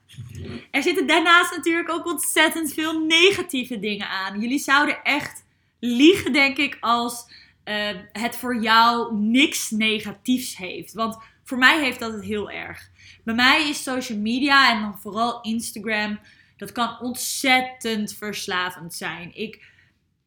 Er 0.72 0.84
zitten 0.84 1.08
daarnaast 1.08 1.56
natuurlijk 1.56 1.90
ook 1.90 2.06
ontzettend 2.06 2.74
veel 2.74 3.00
negatieve 3.00 3.80
dingen 3.80 4.10
aan. 4.10 4.40
Jullie 4.40 4.60
zouden 4.60 5.04
echt 5.04 5.46
liegen, 5.80 6.34
denk 6.34 6.58
ik, 6.58 6.78
als 6.80 7.26
uh, 7.66 7.90
het 8.12 8.36
voor 8.36 8.62
jou 8.62 9.16
niks 9.18 9.70
negatiefs 9.70 10.58
heeft. 10.58 10.94
Want 10.94 11.18
voor 11.44 11.58
mij 11.58 11.84
heeft 11.84 12.00
dat 12.00 12.14
het 12.14 12.24
heel 12.24 12.52
erg. 12.52 12.90
Bij 13.24 13.36
mij 13.36 13.70
is 13.70 13.84
social 13.84 14.18
media 14.18 14.72
en 14.72 14.82
dan 14.82 15.00
vooral 15.00 15.42
Instagram, 15.42 16.20
dat 16.66 16.72
kan 16.72 17.00
ontzettend 17.00 18.14
verslavend 18.14 18.94
zijn. 18.94 19.36
Ik 19.36 19.72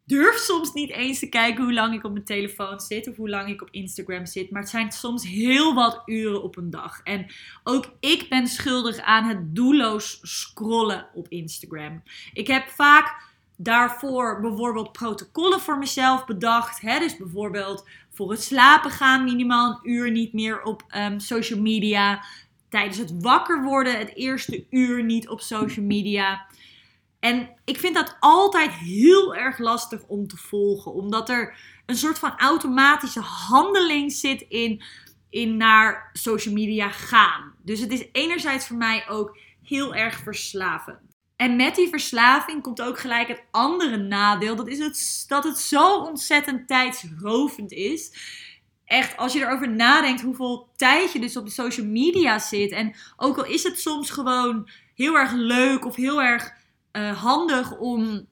durf 0.04 0.36
soms 0.36 0.72
niet 0.72 0.90
eens 0.90 1.18
te 1.18 1.28
kijken 1.28 1.64
hoe 1.64 1.72
lang 1.72 1.94
ik 1.94 2.04
op 2.04 2.12
mijn 2.12 2.24
telefoon 2.24 2.80
zit 2.80 3.08
of 3.08 3.16
hoe 3.16 3.28
lang 3.28 3.48
ik 3.48 3.62
op 3.62 3.68
Instagram 3.70 4.26
zit. 4.26 4.50
Maar 4.50 4.60
het 4.60 4.70
zijn 4.70 4.92
soms 4.92 5.26
heel 5.26 5.74
wat 5.74 6.02
uren 6.06 6.42
op 6.42 6.56
een 6.56 6.70
dag. 6.70 7.00
En 7.02 7.26
ook 7.64 7.96
ik 8.00 8.28
ben 8.28 8.46
schuldig 8.46 8.98
aan 8.98 9.28
het 9.28 9.54
doelloos 9.54 10.18
scrollen 10.22 11.06
op 11.14 11.28
Instagram. 11.28 12.02
Ik 12.32 12.46
heb 12.46 12.68
vaak 12.68 13.24
daarvoor 13.56 14.40
bijvoorbeeld 14.40 14.92
protocollen 14.92 15.60
voor 15.60 15.78
mezelf 15.78 16.24
bedacht. 16.24 16.80
Hè? 16.80 16.98
Dus 16.98 17.16
bijvoorbeeld 17.16 17.88
voor 18.10 18.30
het 18.30 18.42
slapen 18.42 18.90
gaan 18.90 19.24
minimaal 19.24 19.70
een 19.70 19.90
uur 19.90 20.10
niet 20.10 20.32
meer 20.32 20.62
op 20.62 20.84
um, 20.96 21.20
social 21.20 21.60
media. 21.60 22.24
Tijdens 22.76 22.98
het 22.98 23.22
wakker 23.22 23.62
worden 23.62 23.98
het 23.98 24.14
eerste 24.14 24.66
uur 24.70 25.04
niet 25.04 25.28
op 25.28 25.40
social 25.40 25.84
media. 25.84 26.46
En 27.20 27.48
ik 27.64 27.78
vind 27.78 27.94
dat 27.94 28.16
altijd 28.20 28.70
heel 28.70 29.34
erg 29.34 29.58
lastig 29.58 30.02
om 30.06 30.26
te 30.26 30.36
volgen. 30.36 30.92
Omdat 30.92 31.28
er 31.28 31.58
een 31.86 31.96
soort 31.96 32.18
van 32.18 32.38
automatische 32.38 33.20
handeling 33.20 34.12
zit 34.12 34.44
in, 34.48 34.82
in 35.30 35.56
naar 35.56 36.10
social 36.12 36.54
media 36.54 36.90
gaan. 36.90 37.54
Dus 37.62 37.80
het 37.80 37.90
is 37.92 38.08
enerzijds 38.12 38.66
voor 38.66 38.76
mij 38.76 39.08
ook 39.08 39.38
heel 39.62 39.94
erg 39.94 40.18
verslavend. 40.18 41.16
En 41.36 41.56
met 41.56 41.74
die 41.74 41.88
verslaving 41.88 42.62
komt 42.62 42.82
ook 42.82 42.98
gelijk 42.98 43.28
het 43.28 43.44
andere 43.50 43.96
nadeel. 43.96 44.56
Dat 44.56 44.68
is 44.68 44.78
het, 44.78 45.24
dat 45.28 45.44
het 45.44 45.58
zo 45.58 45.96
ontzettend 45.96 46.68
tijdsrovend 46.68 47.72
is. 47.72 48.12
Echt, 48.86 49.16
als 49.16 49.32
je 49.32 49.40
erover 49.40 49.70
nadenkt 49.70 50.20
hoeveel 50.20 50.68
tijd 50.76 51.12
je 51.12 51.20
dus 51.20 51.36
op 51.36 51.44
de 51.44 51.50
social 51.50 51.86
media 51.86 52.38
zit. 52.38 52.70
En 52.70 52.94
ook 53.16 53.36
al 53.36 53.44
is 53.44 53.62
het 53.62 53.80
soms 53.80 54.10
gewoon 54.10 54.68
heel 54.94 55.14
erg 55.14 55.32
leuk 55.32 55.84
of 55.84 55.96
heel 55.96 56.22
erg 56.22 56.52
uh, 56.92 57.22
handig 57.22 57.78
om 57.78 58.26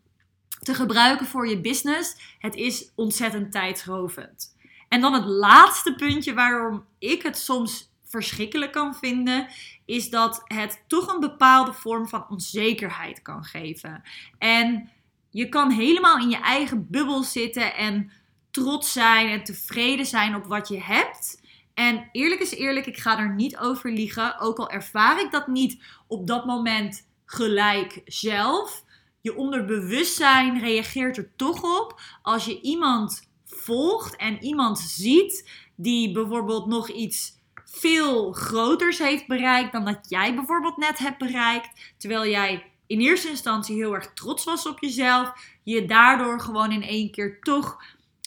te 0.63 0.75
gebruiken 0.75 1.27
voor 1.27 1.49
je 1.49 1.61
business. 1.61 2.37
Het 2.39 2.55
is 2.55 2.91
ontzettend 2.95 3.53
tijdsrovend. 3.53 4.57
En 4.89 5.01
dan 5.01 5.13
het 5.13 5.25
laatste 5.25 5.95
puntje 5.95 6.35
waarom 6.35 6.85
ik 6.99 7.23
het 7.23 7.39
soms 7.39 7.93
verschrikkelijk 8.05 8.73
kan 8.73 8.95
vinden, 8.95 9.49
is 9.85 10.11
dat 10.11 10.43
het 10.45 10.85
toch 10.87 11.15
een 11.15 11.21
bepaalde 11.21 11.73
vorm 11.73 12.09
van 12.09 12.27
onzekerheid 12.29 13.23
kan 13.23 13.45
geven. 13.45 14.03
En 14.39 14.91
je 15.31 15.49
kan 15.49 15.71
helemaal 15.71 16.19
in 16.19 16.31
je 16.31 16.41
eigen 16.41 16.87
bubbel 16.91 17.23
zitten 17.23 17.75
en 17.75 18.11
trots 18.55 18.93
zijn 18.93 19.29
en 19.29 19.45
tevreden 19.45 20.07
zijn 20.07 20.35
op 20.35 20.45
wat 20.45 20.69
je 20.69 20.81
hebt. 20.81 21.41
En 21.75 22.09
eerlijk 22.13 22.41
is 22.41 22.55
eerlijk, 22.55 22.87
ik 22.87 22.99
ga 22.99 23.19
er 23.19 23.35
niet 23.35 23.57
over 23.57 23.93
liegen. 23.93 24.39
Ook 24.41 24.59
al 24.59 24.71
ervaar 24.71 25.21
ik 25.21 25.31
dat 25.31 25.47
niet 25.47 25.83
op 26.07 26.27
dat 26.27 26.47
moment 26.47 27.07
gelijk 27.25 28.01
zelf. 28.05 28.85
Je 29.21 29.37
onderbewustzijn 29.37 30.61
reageert 30.61 31.17
er 31.17 31.31
toch 31.37 31.81
op 31.81 32.01
als 32.23 32.45
je 32.45 32.61
iemand 32.61 33.29
volgt 33.45 34.17
en 34.17 34.45
iemand 34.45 34.79
ziet 34.79 35.51
die 35.75 36.13
bijvoorbeeld 36.13 36.67
nog 36.67 36.89
iets 36.89 37.33
veel 37.65 38.33
groters 38.33 38.99
heeft 38.99 39.27
bereikt 39.27 39.73
dan 39.73 39.85
dat 39.85 39.99
jij 40.09 40.35
bijvoorbeeld 40.35 40.77
net 40.77 40.99
hebt 40.99 41.19
bereikt. 41.19 41.95
Terwijl 41.97 42.27
jij 42.27 42.73
in 42.87 43.01
eerste 43.01 43.29
instantie 43.29 43.77
heel 43.77 43.95
erg 43.95 44.13
trots 44.13 44.45
was 44.45 44.67
op 44.67 44.81
jezelf. 44.81 45.33
Je 45.63 45.85
daardoor 45.85 46.41
gewoon 46.41 46.73
in 46.73 46.83
één 46.83 47.11
keer 47.11 47.41
toch 47.41 47.83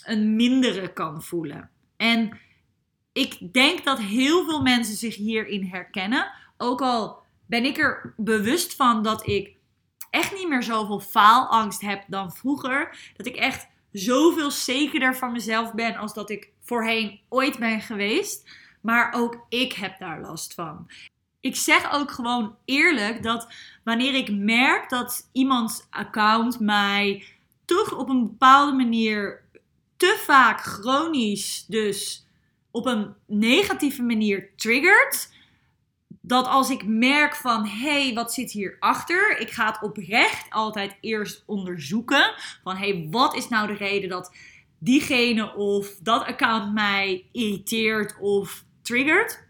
een 0.08 0.36
mindere 0.36 0.94
kan 0.94 1.24
voelen. 1.24 1.70
En 1.98 2.38
ik 3.12 3.54
denk 3.54 3.84
dat 3.84 4.00
heel 4.00 4.46
veel 4.46 4.62
mensen 4.62 4.96
zich 4.96 5.16
hierin 5.16 5.64
herkennen. 5.64 6.32
Ook 6.58 6.82
al 6.82 7.24
ben 7.46 7.66
ik 7.66 7.78
er 7.78 8.14
bewust 8.18 8.76
van 8.76 9.04
dat 9.04 9.28
ik 9.28 9.56
echt 10.10 10.34
niet 10.34 10.50
meer 10.50 10.64
zoveel 10.64 11.00
faalangst 11.00 11.82
heb 11.82 12.04
dan 12.08 12.32
vroeger. 12.32 12.98
Dat 13.16 13.26
ik 13.26 13.36
echt 13.36 13.68
zoveel 13.92 14.52
zekerder 14.52 15.16
van 15.16 15.32
mezelf 15.32 15.74
ben 15.74 15.96
als 15.96 16.14
dat 16.14 16.30
ik 16.30 16.50
voorheen 16.62 17.20
ooit 17.30 17.60
ben 17.60 17.82
geweest. 17.82 18.50
Maar 18.82 19.14
ook 19.14 19.46
ik 19.50 19.74
heb 19.74 20.00
daar 20.00 20.22
last 20.22 20.54
van. 20.54 20.88
Ik 21.40 21.56
zeg 21.56 21.94
ook 21.94 22.12
gewoon 22.12 22.56
eerlijk 22.66 23.24
dat 23.24 23.48
wanneer 23.84 24.14
ik 24.14 24.32
merk 24.32 24.90
dat 24.90 25.30
iemands 25.32 25.88
account 25.90 26.60
mij 26.60 27.24
toch 27.66 27.94
op 27.94 28.10
een 28.10 28.24
bepaalde 28.28 28.72
manier 28.72 29.47
te 29.98 30.22
vaak 30.26 30.62
chronisch, 30.62 31.66
dus 31.68 32.28
op 32.72 32.86
een 32.86 33.14
negatieve 33.26 34.02
manier 34.02 34.50
triggert. 34.56 35.36
Dat 36.22 36.48
als 36.48 36.70
ik 36.70 36.86
merk 36.86 37.36
van 37.36 37.66
hé, 37.66 38.04
hey, 38.04 38.14
wat 38.14 38.34
zit 38.34 38.52
hierachter? 38.52 39.40
Ik 39.40 39.52
ga 39.52 39.66
het 39.66 39.82
oprecht 39.82 40.50
altijd 40.50 40.98
eerst 41.02 41.44
onderzoeken. 41.46 42.34
Van 42.64 42.76
hé, 42.76 42.90
hey, 42.90 43.08
wat 43.12 43.36
is 43.36 43.48
nou 43.48 43.68
de 43.68 43.74
reden 43.74 44.10
dat 44.10 44.36
diegene 44.80 45.56
of 45.56 45.98
dat 46.02 46.26
account 46.26 46.74
mij 46.74 47.26
irriteert 47.32 48.18
of 48.20 48.66
triggert. 48.82 49.46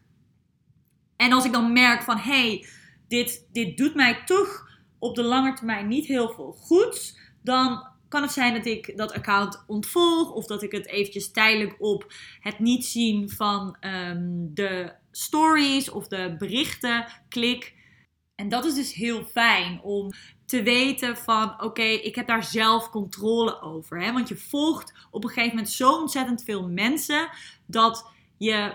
En 1.16 1.32
als 1.34 1.46
ik 1.46 1.52
dan 1.52 1.74
merk 1.74 2.02
van 2.02 2.18
hé, 2.18 2.48
hey, 2.48 2.66
dit, 3.08 3.48
dit 3.52 3.78
doet 3.78 3.96
mij 3.96 4.24
toch 4.26 4.70
op 5.00 5.16
de 5.16 5.24
lange 5.24 5.54
termijn 5.54 5.88
niet 5.88 6.06
heel 6.06 6.30
veel 6.30 6.52
goed, 6.52 7.20
dan 7.44 7.88
kan 8.10 8.22
het 8.22 8.32
zijn 8.32 8.54
dat 8.54 8.66
ik 8.66 8.98
dat 8.98 9.14
account 9.14 9.64
ontvolg 9.68 10.32
of 10.32 10.46
dat 10.46 10.64
ik 10.64 10.72
het 10.72 10.88
eventjes 10.88 11.32
tijdelijk 11.32 11.76
op 11.80 12.14
het 12.40 12.60
niet 12.60 12.86
zien 12.86 13.30
van 13.30 13.78
ehm, 13.80 14.24
de 14.54 14.94
stories 15.12 15.90
of 15.90 16.08
de 16.08 16.36
berichten 16.38 17.06
klik. 17.30 17.76
En 18.36 18.50
dat 18.50 18.66
is 18.66 18.74
dus 18.74 18.94
heel 18.94 19.24
fijn 19.24 19.82
om 19.82 20.12
te 20.46 20.64
weten 20.64 21.18
van 21.18 21.64
oké, 21.64 21.82
ik 21.82 22.16
heb 22.16 22.28
daar 22.28 22.44
zelf 22.44 22.90
controle 22.90 23.62
over. 23.62 24.02
Hè? 24.02 24.12
Want 24.14 24.28
je 24.28 24.38
volgt 24.38 24.94
op 25.12 25.24
een 25.24 25.30
gegeven 25.30 25.56
moment 25.56 25.74
zo 25.74 26.00
ontzettend 26.00 26.44
veel 26.44 26.68
mensen 26.70 27.30
dat 27.66 28.12
je 28.38 28.74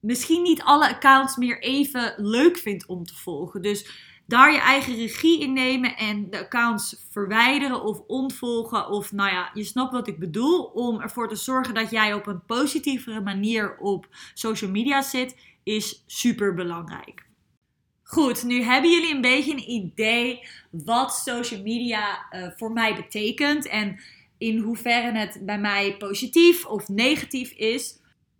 misschien 0.00 0.42
niet 0.42 0.62
alle 0.62 0.88
accounts 0.88 1.36
meer 1.36 1.62
even 1.62 2.14
leuk 2.16 2.58
vindt 2.58 2.86
om 2.86 3.04
te 3.04 3.14
volgen. 3.14 3.62
Dus 3.62 4.07
daar 4.28 4.52
je 4.52 4.58
eigen 4.58 4.94
regie 4.94 5.40
in 5.40 5.52
nemen 5.52 5.96
en 5.96 6.30
de 6.30 6.38
accounts 6.38 7.06
verwijderen 7.10 7.82
of 7.82 8.00
ontvolgen. 8.06 8.88
Of 8.88 9.12
nou 9.12 9.30
ja, 9.30 9.50
je 9.54 9.64
snapt 9.64 9.92
wat 9.92 10.08
ik 10.08 10.18
bedoel. 10.18 10.62
Om 10.64 11.00
ervoor 11.00 11.28
te 11.28 11.36
zorgen 11.36 11.74
dat 11.74 11.90
jij 11.90 12.14
op 12.14 12.26
een 12.26 12.44
positievere 12.44 13.20
manier 13.20 13.76
op 13.78 14.08
social 14.34 14.70
media 14.70 15.02
zit, 15.02 15.36
is 15.62 16.02
super 16.06 16.54
belangrijk. 16.54 17.26
Goed, 18.02 18.44
nu 18.44 18.62
hebben 18.62 18.90
jullie 18.90 19.14
een 19.14 19.20
beetje 19.20 19.52
een 19.52 19.70
idee 19.70 20.48
wat 20.70 21.14
social 21.14 21.62
media 21.62 22.26
uh, 22.30 22.48
voor 22.56 22.72
mij 22.72 22.94
betekent. 22.94 23.68
En 23.68 24.00
in 24.38 24.58
hoeverre 24.58 25.18
het 25.18 25.38
bij 25.42 25.58
mij 25.58 25.96
positief 25.96 26.66
of 26.66 26.88
negatief 26.88 27.50
is 27.50 27.98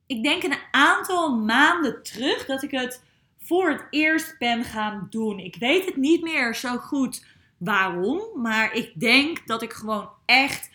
ik 0.08 0.22
denk 0.22 0.42
een 0.42 0.58
aantal 0.70 1.36
maanden 1.36 2.02
terug 2.02 2.46
dat 2.46 2.62
ik 2.62 2.70
het 2.70 3.02
voor 3.48 3.70
het 3.70 3.86
eerst 3.90 4.38
ben 4.38 4.64
gaan 4.64 5.06
doen. 5.10 5.38
Ik 5.38 5.56
weet 5.56 5.84
het 5.84 5.96
niet 5.96 6.22
meer 6.22 6.54
zo 6.54 6.76
goed 6.76 7.24
waarom, 7.56 8.20
maar 8.34 8.74
ik 8.74 9.00
denk 9.00 9.46
dat 9.46 9.62
ik 9.62 9.72
gewoon 9.72 10.08
echt 10.24 10.70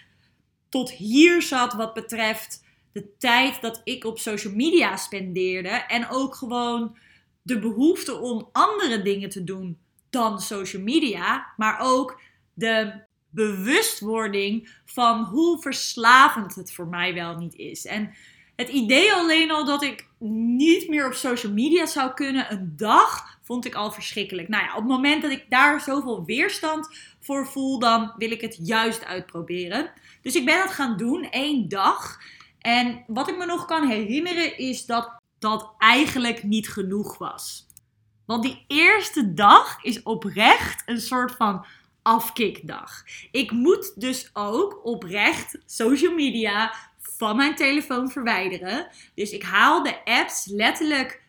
tot 0.69 0.91
hier 0.91 1.41
zat 1.41 1.73
wat 1.73 1.93
betreft 1.93 2.63
de 2.91 3.17
tijd 3.17 3.61
dat 3.61 3.81
ik 3.83 4.05
op 4.05 4.19
social 4.19 4.53
media 4.53 4.97
spendeerde 4.97 5.69
en 5.69 6.09
ook 6.09 6.35
gewoon 6.35 6.97
de 7.41 7.59
behoefte 7.59 8.19
om 8.19 8.49
andere 8.51 9.01
dingen 9.01 9.29
te 9.29 9.43
doen 9.43 9.77
dan 10.09 10.41
social 10.41 10.81
media, 10.81 11.53
maar 11.57 11.79
ook 11.81 12.21
de 12.53 12.93
bewustwording 13.29 14.69
van 14.85 15.23
hoe 15.23 15.61
verslavend 15.61 16.55
het 16.55 16.73
voor 16.73 16.87
mij 16.87 17.13
wel 17.13 17.35
niet 17.35 17.55
is. 17.55 17.85
En 17.85 18.13
het 18.55 18.69
idee 18.69 19.13
alleen 19.13 19.51
al 19.51 19.65
dat 19.65 19.83
ik 19.83 20.07
niet 20.29 20.87
meer 20.89 21.05
op 21.05 21.13
social 21.13 21.53
media 21.53 21.85
zou 21.85 22.13
kunnen, 22.13 22.51
een 22.51 22.73
dag, 22.75 23.37
vond 23.41 23.65
ik 23.65 23.75
al 23.75 23.91
verschrikkelijk. 23.91 24.47
Nou 24.47 24.63
ja, 24.63 24.69
op 24.69 24.79
het 24.79 24.87
moment 24.87 25.21
dat 25.21 25.31
ik 25.31 25.45
daar 25.49 25.81
zoveel 25.81 26.25
weerstand 26.25 26.89
voor 27.19 27.47
voel, 27.47 27.79
dan 27.79 28.13
wil 28.17 28.31
ik 28.31 28.41
het 28.41 28.59
juist 28.61 29.05
uitproberen. 29.05 29.91
Dus 30.21 30.35
ik 30.35 30.45
ben 30.45 30.61
het 30.61 30.71
gaan 30.71 30.97
doen, 30.97 31.29
één 31.29 31.69
dag. 31.69 32.19
En 32.59 33.03
wat 33.07 33.29
ik 33.29 33.37
me 33.37 33.45
nog 33.45 33.65
kan 33.65 33.87
herinneren 33.87 34.57
is 34.57 34.85
dat 34.85 35.21
dat 35.39 35.73
eigenlijk 35.77 36.43
niet 36.43 36.69
genoeg 36.69 37.17
was. 37.17 37.67
Want 38.25 38.43
die 38.43 38.63
eerste 38.67 39.33
dag 39.33 39.83
is 39.83 40.03
oprecht 40.03 40.83
een 40.85 41.01
soort 41.01 41.31
van 41.31 41.65
afkikdag. 42.01 43.03
Ik 43.31 43.51
moet 43.51 44.01
dus 44.01 44.29
ook 44.33 44.85
oprecht 44.85 45.57
social 45.65 46.13
media 46.13 46.73
van 47.23 47.35
mijn 47.35 47.55
telefoon 47.55 48.11
verwijderen. 48.11 48.87
Dus 49.15 49.31
ik 49.31 49.43
haal 49.43 49.83
de 49.83 50.05
apps 50.05 50.45
letterlijk 50.45 51.21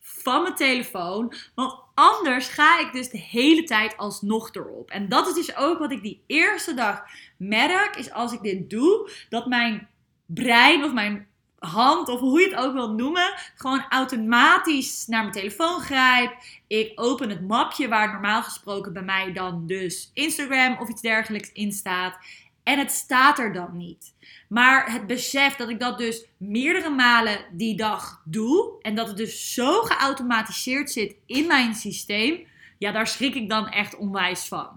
van 0.00 0.42
mijn 0.42 0.54
telefoon. 0.54 1.32
Want 1.54 1.74
anders 1.94 2.48
ga 2.48 2.80
ik 2.80 2.92
dus 2.92 3.10
de 3.10 3.18
hele 3.18 3.62
tijd 3.62 3.96
alsnog 3.96 4.54
erop. 4.54 4.90
En 4.90 5.08
dat 5.08 5.28
is 5.28 5.34
dus 5.34 5.56
ook 5.56 5.78
wat 5.78 5.90
ik 5.90 6.02
die 6.02 6.22
eerste 6.26 6.74
dag 6.74 7.02
merk. 7.36 7.96
Is 7.96 8.12
als 8.12 8.32
ik 8.32 8.42
dit 8.42 8.70
doe, 8.70 9.10
dat 9.28 9.46
mijn 9.46 9.88
brein 10.26 10.84
of 10.84 10.92
mijn 10.92 11.26
hand 11.58 12.08
of 12.08 12.20
hoe 12.20 12.40
je 12.40 12.48
het 12.48 12.58
ook 12.58 12.72
wil 12.72 12.92
noemen, 12.92 13.34
gewoon 13.54 13.84
automatisch 13.88 15.06
naar 15.06 15.20
mijn 15.20 15.32
telefoon 15.32 15.80
grijpt. 15.80 16.60
Ik 16.66 16.92
open 16.94 17.30
het 17.30 17.46
mapje 17.46 17.88
waar 17.88 18.12
normaal 18.12 18.42
gesproken 18.42 18.92
bij 18.92 19.02
mij 19.02 19.32
dan 19.32 19.66
dus 19.66 20.10
Instagram 20.14 20.76
of 20.80 20.88
iets 20.88 21.02
dergelijks 21.02 21.52
in 21.52 21.72
staat. 21.72 22.18
En 22.66 22.78
het 22.78 22.90
staat 22.90 23.38
er 23.38 23.52
dan 23.52 23.76
niet. 23.76 24.14
Maar 24.48 24.92
het 24.92 25.06
besef 25.06 25.56
dat 25.56 25.68
ik 25.68 25.80
dat 25.80 25.98
dus 25.98 26.26
meerdere 26.36 26.90
malen 26.90 27.38
die 27.52 27.76
dag 27.76 28.22
doe. 28.24 28.78
En 28.80 28.94
dat 28.94 29.08
het 29.08 29.16
dus 29.16 29.54
zo 29.54 29.82
geautomatiseerd 29.82 30.90
zit 30.90 31.16
in 31.26 31.46
mijn 31.46 31.74
systeem. 31.74 32.46
Ja, 32.78 32.92
daar 32.92 33.06
schrik 33.06 33.34
ik 33.34 33.48
dan 33.48 33.68
echt 33.68 33.96
onwijs 33.96 34.44
van. 34.44 34.68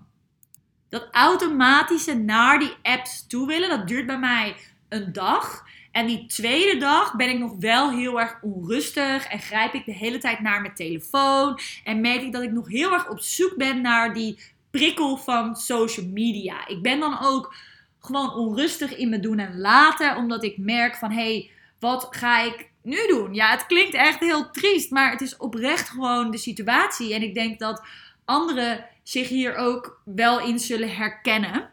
Dat 0.89 1.07
automatische 1.11 2.13
naar 2.15 2.59
die 2.59 2.73
apps 2.81 3.27
toe 3.27 3.47
willen, 3.47 3.69
dat 3.69 3.87
duurt 3.87 4.05
bij 4.05 4.19
mij 4.19 4.55
een 4.89 5.13
dag. 5.13 5.63
En 5.91 6.07
die 6.07 6.25
tweede 6.25 6.79
dag 6.79 7.15
ben 7.15 7.29
ik 7.29 7.39
nog 7.39 7.55
wel 7.59 7.91
heel 7.91 8.19
erg 8.19 8.37
onrustig 8.41 9.25
en 9.25 9.39
grijp 9.39 9.73
ik 9.73 9.85
de 9.85 9.93
hele 9.93 10.17
tijd 10.17 10.39
naar 10.39 10.61
mijn 10.61 10.75
telefoon. 10.75 11.59
En 11.83 12.01
merk 12.01 12.21
ik 12.21 12.33
dat 12.33 12.43
ik 12.43 12.51
nog 12.51 12.67
heel 12.67 12.93
erg 12.93 13.09
op 13.09 13.19
zoek 13.19 13.53
ben 13.57 13.81
naar 13.81 14.13
die 14.13 14.39
prikkel 14.71 15.17
van 15.17 15.55
social 15.55 16.05
media. 16.05 16.67
Ik 16.67 16.81
ben 16.81 16.99
dan 16.99 17.17
ook 17.21 17.53
gewoon 17.99 18.33
onrustig 18.33 18.95
in 18.95 19.09
me 19.09 19.19
doen 19.19 19.39
en 19.39 19.59
laten. 19.59 20.15
Omdat 20.15 20.43
ik 20.43 20.57
merk 20.57 20.95
van 20.95 21.11
hé, 21.11 21.15
hey, 21.15 21.49
wat 21.79 22.07
ga 22.09 22.41
ik 22.41 22.69
nu 22.81 23.07
doen? 23.07 23.33
Ja, 23.33 23.51
het 23.51 23.65
klinkt 23.65 23.93
echt 23.93 24.19
heel 24.19 24.51
triest, 24.51 24.91
maar 24.91 25.11
het 25.11 25.21
is 25.21 25.37
oprecht 25.37 25.89
gewoon 25.89 26.31
de 26.31 26.37
situatie. 26.37 27.13
En 27.13 27.21
ik 27.21 27.33
denk 27.33 27.59
dat 27.59 27.83
anderen 28.25 28.85
zich 29.03 29.27
hier 29.27 29.55
ook 29.55 30.01
wel 30.05 30.39
in 30.39 30.59
zullen 30.59 30.95
herkennen. 30.95 31.69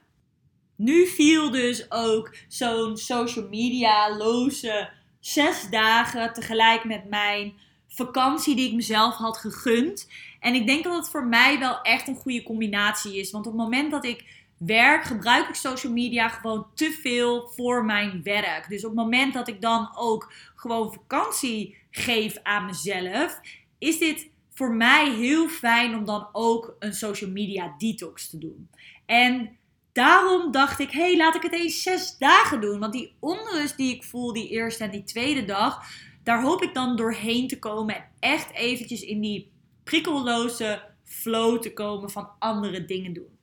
Nu 0.77 1.07
viel 1.07 1.51
dus 1.51 1.91
ook 1.91 2.35
zo'n 2.49 2.97
social 2.97 3.49
media 3.49 4.17
loze 4.17 4.91
zes 5.21 5.69
dagen 5.71 6.33
tegelijk 6.33 6.85
met 6.85 7.09
mijn 7.09 7.55
vakantie 7.89 8.57
die 8.57 8.69
ik 8.69 8.75
mezelf 8.75 9.15
had 9.15 9.39
gegund. 9.39 10.09
En 10.41 10.55
ik 10.55 10.67
denk 10.67 10.85
dat 10.85 10.97
het 10.97 11.09
voor 11.09 11.27
mij 11.27 11.59
wel 11.59 11.81
echt 11.81 12.09
een 12.09 12.17
goede 12.17 12.43
combinatie 12.43 13.19
is. 13.19 13.31
Want 13.31 13.47
op 13.47 13.53
het 13.53 13.63
moment 13.63 13.91
dat 13.91 14.05
ik 14.05 14.25
werk 14.57 15.05
gebruik 15.05 15.49
ik 15.49 15.55
social 15.55 15.93
media 15.93 16.29
gewoon 16.29 16.67
te 16.75 16.99
veel 17.03 17.49
voor 17.49 17.85
mijn 17.85 18.23
werk. 18.23 18.69
Dus 18.69 18.85
op 18.85 18.91
het 18.91 18.99
moment 18.99 19.35
dat 19.35 19.49
ik 19.49 19.61
dan 19.61 19.91
ook 19.97 20.33
gewoon 20.55 20.93
vakantie 20.93 21.77
geef 21.91 22.39
aan 22.43 22.67
mezelf, 22.67 23.41
is 23.79 23.99
dit 23.99 24.31
voor 24.55 24.75
mij 24.75 25.11
heel 25.11 25.49
fijn 25.49 25.95
om 25.95 26.05
dan 26.05 26.29
ook 26.33 26.77
een 26.79 26.95
social 26.95 27.31
media 27.31 27.75
detox 27.79 28.31
te 28.31 28.39
doen. 28.39 28.69
En 29.07 29.57
daarom 29.93 30.53
dacht 30.53 30.79
ik, 30.79 30.91
hé, 30.91 31.01
hey, 31.01 31.17
laat 31.17 31.35
ik 31.35 31.43
het 31.43 31.53
eens 31.53 31.83
zes 31.83 32.19
dagen 32.19 32.61
doen. 32.61 32.79
Want 32.79 32.93
die 32.93 33.15
onrust 33.21 33.77
die 33.77 33.95
ik 33.95 34.05
voel 34.05 34.33
die 34.33 34.49
eerste 34.49 34.85
en 34.85 34.91
die 34.91 35.05
tweede 35.05 35.45
dag, 35.45 35.85
daar 36.23 36.43
hoop 36.43 36.63
ik 36.63 36.75
dan 36.75 36.97
doorheen 36.97 37.49
te 37.49 37.59
komen 37.59 37.95
en 37.97 38.05
echt 38.21 38.53
eventjes 38.53 39.03
in 39.03 39.21
die 39.21 39.51
prikkelloze 39.85 40.83
flow 41.05 41.61
te 41.61 41.73
komen 41.73 42.11
van 42.11 42.31
andere 42.39 42.85
dingen 42.85 43.13
doen. 43.13 43.36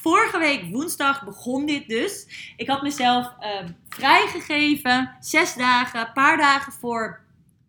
Vorige 0.00 0.38
week 0.38 0.64
woensdag 0.72 1.24
begon 1.24 1.66
dit 1.66 1.88
dus. 1.88 2.26
Ik 2.56 2.68
had 2.68 2.82
mezelf 2.82 3.32
uh, 3.40 3.68
vrijgegeven, 3.88 5.16
zes 5.20 5.54
dagen, 5.54 6.00
een 6.00 6.12
paar 6.12 6.36
dagen 6.36 6.72
voor 6.72 7.20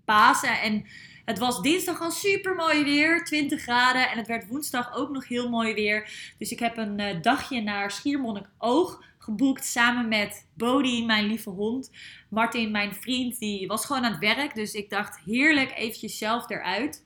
Pasen. 0.06 0.62
En 0.62 0.86
het 1.26 1.40
was 1.40 1.62
dinsdag 1.62 2.02
al 2.02 2.12
super 2.12 2.56
mooi 2.56 2.84
weer, 2.84 3.24
20 3.24 3.62
graden. 3.62 4.10
En 4.10 4.18
het 4.18 4.28
werd 4.28 4.48
woensdag 4.48 4.96
ook 4.96 5.10
nog 5.10 5.28
heel 5.28 5.50
mooi 5.50 5.74
weer. 5.74 6.34
Dus 6.38 6.52
ik 6.52 6.60
heb 6.60 6.78
een 6.78 7.00
uh, 7.00 7.22
dagje 7.22 7.62
naar 7.62 7.92
Schiermonnikoog 7.92 9.04
geboekt 9.18 9.66
samen 9.66 10.08
met 10.08 10.48
Bodie, 10.54 11.06
mijn 11.06 11.26
lieve 11.26 11.50
hond. 11.50 11.92
Martin, 12.30 12.72
mijn 12.72 12.94
vriend, 12.94 13.40
die 13.40 13.68
was 13.68 13.86
gewoon 13.86 14.04
aan 14.04 14.12
het 14.12 14.36
werk. 14.36 14.56
Dus 14.56 14.74
ik 14.74 14.90
dacht 14.90 15.20
heerlijk 15.26 15.72
eventjes 15.78 16.18
zelf 16.18 16.50
eruit. 16.50 17.06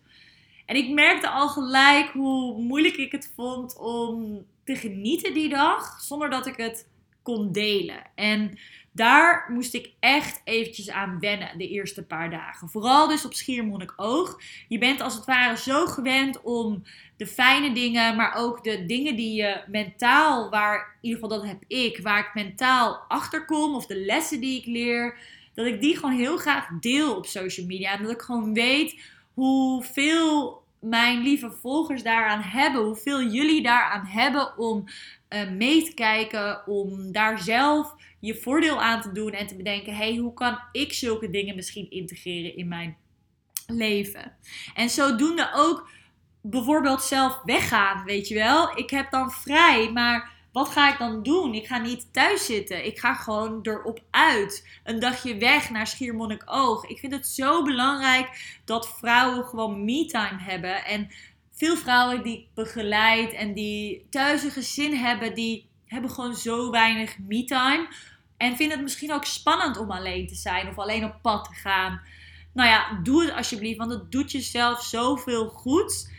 En 0.66 0.76
ik 0.76 0.90
merkte 0.90 1.30
al 1.30 1.48
gelijk 1.50 2.10
hoe 2.10 2.62
moeilijk 2.62 2.96
ik 2.96 3.12
het 3.12 3.34
vond 3.36 3.78
om 3.78 4.46
te 4.70 4.76
genieten 4.76 5.34
die 5.34 5.50
dag, 5.50 6.00
zonder 6.02 6.30
dat 6.30 6.48
ik 6.48 6.58
het 6.58 6.88
kon 7.24 7.52
delen. 7.52 8.02
En 8.16 8.60
daar 8.92 9.46
moest 9.52 9.74
ik 9.74 9.94
echt 10.00 10.42
eventjes 10.44 10.90
aan 10.90 11.20
wennen 11.20 11.58
de 11.58 11.68
eerste 11.68 12.06
paar 12.06 12.30
dagen. 12.30 12.70
Vooral 12.70 13.08
dus 13.08 13.26
op 13.26 13.34
Schiermonnikoog. 13.34 14.42
Je 14.68 14.78
bent 14.78 15.02
als 15.02 15.16
het 15.16 15.26
ware 15.26 15.58
zo 15.58 15.86
gewend 15.86 16.42
om 16.42 16.84
de 17.18 17.28
fijne 17.28 17.74
dingen, 17.74 18.16
maar 18.16 18.36
ook 18.36 18.64
de 18.64 18.86
dingen 18.86 19.16
die 19.16 19.34
je 19.34 19.64
mentaal, 19.68 20.50
waar 20.50 20.98
in 21.02 21.10
ieder 21.10 21.20
geval 21.20 21.38
dat 21.38 21.48
heb 21.48 21.64
ik, 21.68 22.00
waar 22.02 22.20
ik 22.20 22.44
mentaal 22.44 22.96
achter 23.08 23.46
kom, 23.46 23.76
of 23.76 23.86
de 23.86 23.98
lessen 23.98 24.40
die 24.40 24.60
ik 24.60 24.66
leer, 24.66 25.18
dat 25.54 25.66
ik 25.66 25.82
die 25.82 25.96
gewoon 25.96 26.16
heel 26.16 26.38
graag 26.38 26.68
deel 26.80 27.16
op 27.16 27.26
social 27.26 27.66
media. 27.66 27.92
En 27.92 28.04
dat 28.04 28.12
ik 28.12 28.22
gewoon 28.22 28.54
weet 28.54 29.02
hoeveel 29.34 30.64
mijn 30.80 31.22
lieve 31.22 31.52
volgers 31.52 32.04
daaraan 32.04 32.42
hebben, 32.42 32.84
hoeveel 32.84 33.24
jullie 33.24 33.62
daaraan 33.62 34.06
hebben 34.06 34.58
om 34.58 34.84
uh, 35.30 35.50
mee 35.50 35.84
te 35.84 35.94
kijken, 35.94 36.68
om 36.68 37.12
daar 37.12 37.40
zelf 37.40 37.96
je 38.20 38.36
voordeel 38.36 38.82
aan 38.82 39.02
te 39.02 39.12
doen 39.12 39.32
en 39.32 39.48
te 39.48 39.56
bedenken: 39.56 39.96
hey, 39.96 40.16
hoe 40.16 40.34
kan 40.34 40.60
ik 40.72 40.94
zulke 40.94 41.30
dingen 41.30 41.56
misschien 41.56 41.92
integreren 41.92 42.56
in 42.56 42.68
mijn 42.68 42.98
leven? 43.68 44.34
En 44.76 44.90
zodoende 44.90 45.50
ook 45.54 45.90
bijvoorbeeld 46.42 47.02
zelf 47.02 47.42
weggaan, 47.44 48.04
weet 48.04 48.28
je 48.28 48.36
wel. 48.36 48.78
Ik 48.78 48.90
heb 48.90 49.12
dan 49.12 49.32
vrij, 49.32 49.92
maar 49.92 50.39
wat 50.52 50.70
ga 50.70 50.92
ik 50.92 50.98
dan 50.98 51.24
doen? 51.24 51.54
Ik 51.54 51.68
ga 51.68 51.78
niet 51.78 52.14
thuis 52.14 52.46
zitten. 52.46 52.86
Ik 52.86 53.00
ga 53.00 53.14
gewoon 53.14 53.60
erop 53.62 54.00
uit. 54.10 54.68
Een 54.84 55.00
dagje 55.00 55.38
weg 55.38 55.70
naar 55.70 55.88
Schiermonnikoog. 55.88 56.86
Ik 56.86 57.00
vind 57.00 57.14
het 57.14 57.28
zo 57.28 57.64
belangrijk 57.64 58.60
dat 58.66 58.98
vrouwen 58.98 59.46
gewoon 59.46 59.86
me-time 59.86 60.42
hebben. 60.42 60.86
En 60.86 61.10
veel 61.54 61.78
vrouwen 61.78 62.24
die 62.24 62.48
begeleid 62.54 63.34
en 63.34 63.54
die 63.54 64.06
thuis 64.10 64.44
een 64.44 64.52
gezin 64.52 64.96
hebben, 64.96 65.36
die 65.36 65.70
hebben 65.86 66.10
gewoon 66.10 66.36
zo 66.36 66.72
weinig 66.72 67.18
me-time. 67.20 67.88
En 68.38 68.56
vinden 68.56 68.76
het 68.76 68.86
misschien 68.86 69.14
ook 69.14 69.26
spannend 69.26 69.78
om 69.78 69.92
alleen 69.92 70.28
te 70.28 70.36
zijn 70.36 70.68
of 70.68 70.78
alleen 70.78 71.06
op 71.06 71.16
pad 71.22 71.46
te 71.46 71.54
gaan. 71.54 72.02
Nou 72.54 72.70
ja, 72.70 73.00
doe 73.04 73.24
het 73.24 73.34
alsjeblieft, 73.34 73.78
want 73.78 73.92
het 73.92 74.12
doet 74.12 74.32
jezelf 74.32 74.84
zoveel 74.84 75.50
goed. 75.50 76.12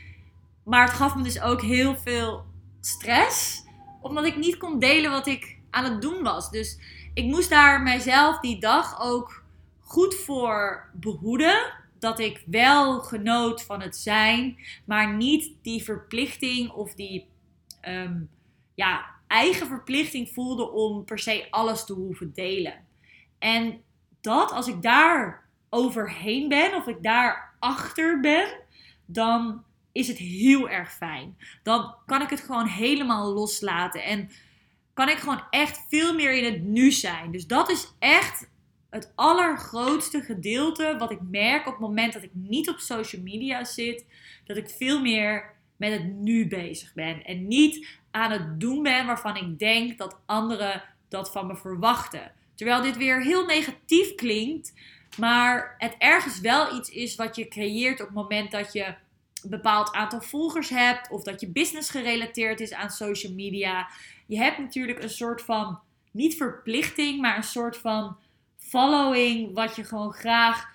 Maar 0.65 0.85
het 0.85 0.97
gaf 0.97 1.15
me 1.15 1.23
dus 1.23 1.41
ook 1.41 1.63
heel 1.63 1.97
veel 1.97 2.45
stress 2.81 3.63
omdat 4.01 4.25
ik 4.25 4.37
niet 4.37 4.57
kon 4.57 4.79
delen 4.79 5.11
wat 5.11 5.27
ik 5.27 5.59
aan 5.71 5.85
het 5.85 6.03
doen 6.03 6.23
was. 6.23 6.51
Dus 6.51 6.79
ik 7.15 7.25
moest 7.25 7.51
daar 7.51 7.83
mijzelf 7.83 8.41
die 8.41 8.61
dag 8.61 9.03
ook 9.03 9.45
goed 9.81 10.15
voor 10.15 10.91
behoeden. 10.93 11.73
Dat 11.99 12.19
ik 12.19 12.43
wel 12.47 13.01
genoot 13.01 13.63
van 13.63 13.81
het 13.81 13.97
zijn, 13.97 14.59
maar 14.85 15.15
niet 15.15 15.53
die 15.63 15.83
verplichting 15.83 16.71
of 16.71 16.95
die 16.95 17.27
um, 17.89 18.31
ja, 18.75 19.07
eigen 19.27 19.67
verplichting 19.67 20.31
voelde 20.31 20.71
om 20.71 21.05
per 21.05 21.19
se 21.19 21.47
alles 21.51 21.85
te 21.85 21.93
hoeven 21.93 22.33
delen. 22.35 22.75
En 23.39 23.83
dat, 24.21 24.53
als 24.53 24.69
ik 24.69 24.83
daar 24.83 25.49
overheen 25.69 26.49
ben, 26.49 26.75
of 26.75 26.87
ik 26.87 27.03
daar 27.03 27.55
achter 27.59 28.21
ben, 28.21 28.61
dan 29.07 29.65
is 30.01 30.09
het 30.09 30.19
heel 30.19 30.69
erg 30.69 30.93
fijn. 30.93 31.37
Dan 31.63 31.95
kan 32.07 32.23
ik 32.23 32.31
het 32.31 32.41
gewoon 32.41 32.67
helemaal 32.67 33.33
loslaten. 33.33 34.05
En 34.05 34.31
kan 34.95 35.09
ik 35.09 35.17
gewoon 35.17 35.43
echt 35.51 35.87
veel 35.89 36.15
meer 36.15 36.33
in 36.33 36.45
het 36.45 36.63
nu 36.63 36.91
zijn. 36.91 37.33
Dus 37.33 37.47
dat 37.47 37.71
is 37.71 37.93
echt 37.99 38.49
het 38.91 39.13
allergrootste 39.15 40.21
gedeelte 40.21 40.97
wat 40.99 41.11
ik 41.11 41.21
merk 41.31 41.67
op 41.67 41.73
het 41.73 41.81
moment 41.81 42.13
dat 42.13 42.23
ik 42.23 42.31
niet 42.33 42.69
op 42.69 42.79
social 42.79 43.23
media 43.23 43.65
zit. 43.65 44.05
Dat 44.45 44.57
ik 44.57 44.69
veel 44.69 45.01
meer 45.01 45.55
met 45.77 45.93
het 45.93 46.15
nu 46.15 46.49
bezig 46.49 46.95
ben. 46.95 47.25
En 47.25 47.49
niet 47.49 47.87
aan 48.11 48.31
het 48.31 48.61
doen 48.61 48.83
ben 48.83 49.07
waarvan 49.07 49.37
ik 49.37 49.59
denk 49.59 49.99
dat 49.99 50.21
anderen 50.27 50.83
dat 51.09 51.31
van 51.31 51.47
me 51.47 51.57
verwachten. 51.57 52.33
Terwijl 52.55 52.83
dit 52.83 52.97
weer 52.97 53.23
heel 53.23 53.45
negatief 53.45 54.15
klinkt. 54.15 54.73
Maar 55.19 55.75
het 55.79 55.95
ergens 55.99 56.41
wel 56.41 56.77
iets 56.77 56.91
is 56.91 57.15
wat 57.15 57.37
je 57.37 57.49
creëert 57.49 58.01
op 58.01 58.07
het 58.07 58.15
moment 58.17 58.51
dat 58.51 58.73
je 58.73 58.95
bepaald 59.49 59.93
aantal 59.93 60.21
volgers 60.21 60.69
hebt 60.69 61.11
of 61.11 61.23
dat 61.23 61.41
je 61.41 61.49
business 61.49 61.91
gerelateerd 61.91 62.61
is 62.61 62.73
aan 62.73 62.91
social 62.91 63.33
media. 63.33 63.89
Je 64.27 64.37
hebt 64.37 64.59
natuurlijk 64.59 65.03
een 65.03 65.11
soort 65.11 65.43
van, 65.43 65.79
niet 66.11 66.37
verplichting, 66.37 67.21
maar 67.21 67.37
een 67.37 67.43
soort 67.43 67.77
van 67.77 68.17
following 68.59 69.55
wat 69.55 69.77
je 69.77 69.85
gewoon 69.85 70.13
graag 70.13 70.69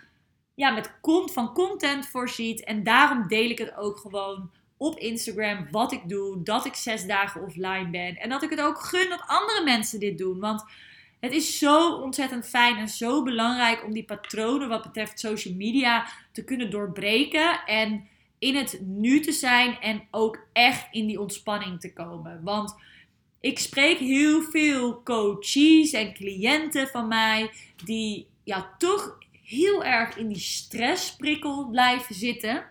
ja, 0.56 0.70
met 0.70 1.00
kont 1.02 1.34
van 1.34 1.54
content 1.54 2.08
voorziet. 2.08 2.64
En 2.64 2.84
daarom 2.84 3.28
deel 3.28 3.50
ik 3.50 3.58
het 3.58 3.76
ook 3.76 3.98
gewoon 3.98 4.50
op 4.78 4.98
Instagram 4.98 5.68
wat 5.72 5.92
ik 5.92 6.10
doe, 6.10 6.44
dat 6.44 6.66
ik 6.66 6.76
zes 6.76 7.06
dagen 7.06 7.42
offline 7.42 7.90
ben 7.90 8.16
en 8.16 8.30
dat 8.30 8.44
ik 8.44 8.50
het 8.50 8.62
ook 8.62 8.80
gun 8.80 9.10
dat 9.10 9.24
andere 9.28 9.64
mensen 9.64 10.00
dit 10.00 10.18
doen. 10.18 10.40
Want 10.40 10.64
het 11.20 11.34
is 11.34 11.58
zo 11.58 11.94
ontzettend 11.94 12.48
fijn 12.48 12.78
en 12.78 12.90
zo 12.90 13.24
belangrijk 13.24 13.84
om 13.84 13.94
die 13.94 14.04
patronen 14.04 14.70
wat 14.70 14.84
betreft 14.84 15.20
social 15.20 15.54
media 15.54 16.08
te 16.32 16.44
kunnen 16.44 16.72
doorbreken 16.72 17.66
en 17.66 18.08
in 18.40 18.56
het 18.56 18.80
nu 18.82 19.20
te 19.20 19.32
zijn 19.32 19.80
en 19.80 20.08
ook 20.12 20.48
echt 20.54 20.88
in 20.92 21.08
die 21.08 21.20
ontspanning 21.20 21.80
te 21.80 21.94
komen. 21.94 22.44
Want 22.44 22.76
ik 23.40 23.60
spreek 23.60 23.98
heel 23.98 24.42
veel 24.42 25.04
coaches 25.04 25.92
en 25.92 26.14
cliënten 26.14 26.88
van 26.88 27.08
mij 27.08 27.52
die 27.84 28.28
ja, 28.44 28.76
toch 28.78 29.18
heel 29.44 29.84
erg 29.84 30.18
in 30.18 30.28
die 30.28 30.40
stressprikkel 30.40 31.70
blijven 31.70 32.16
zitten. 32.16 32.66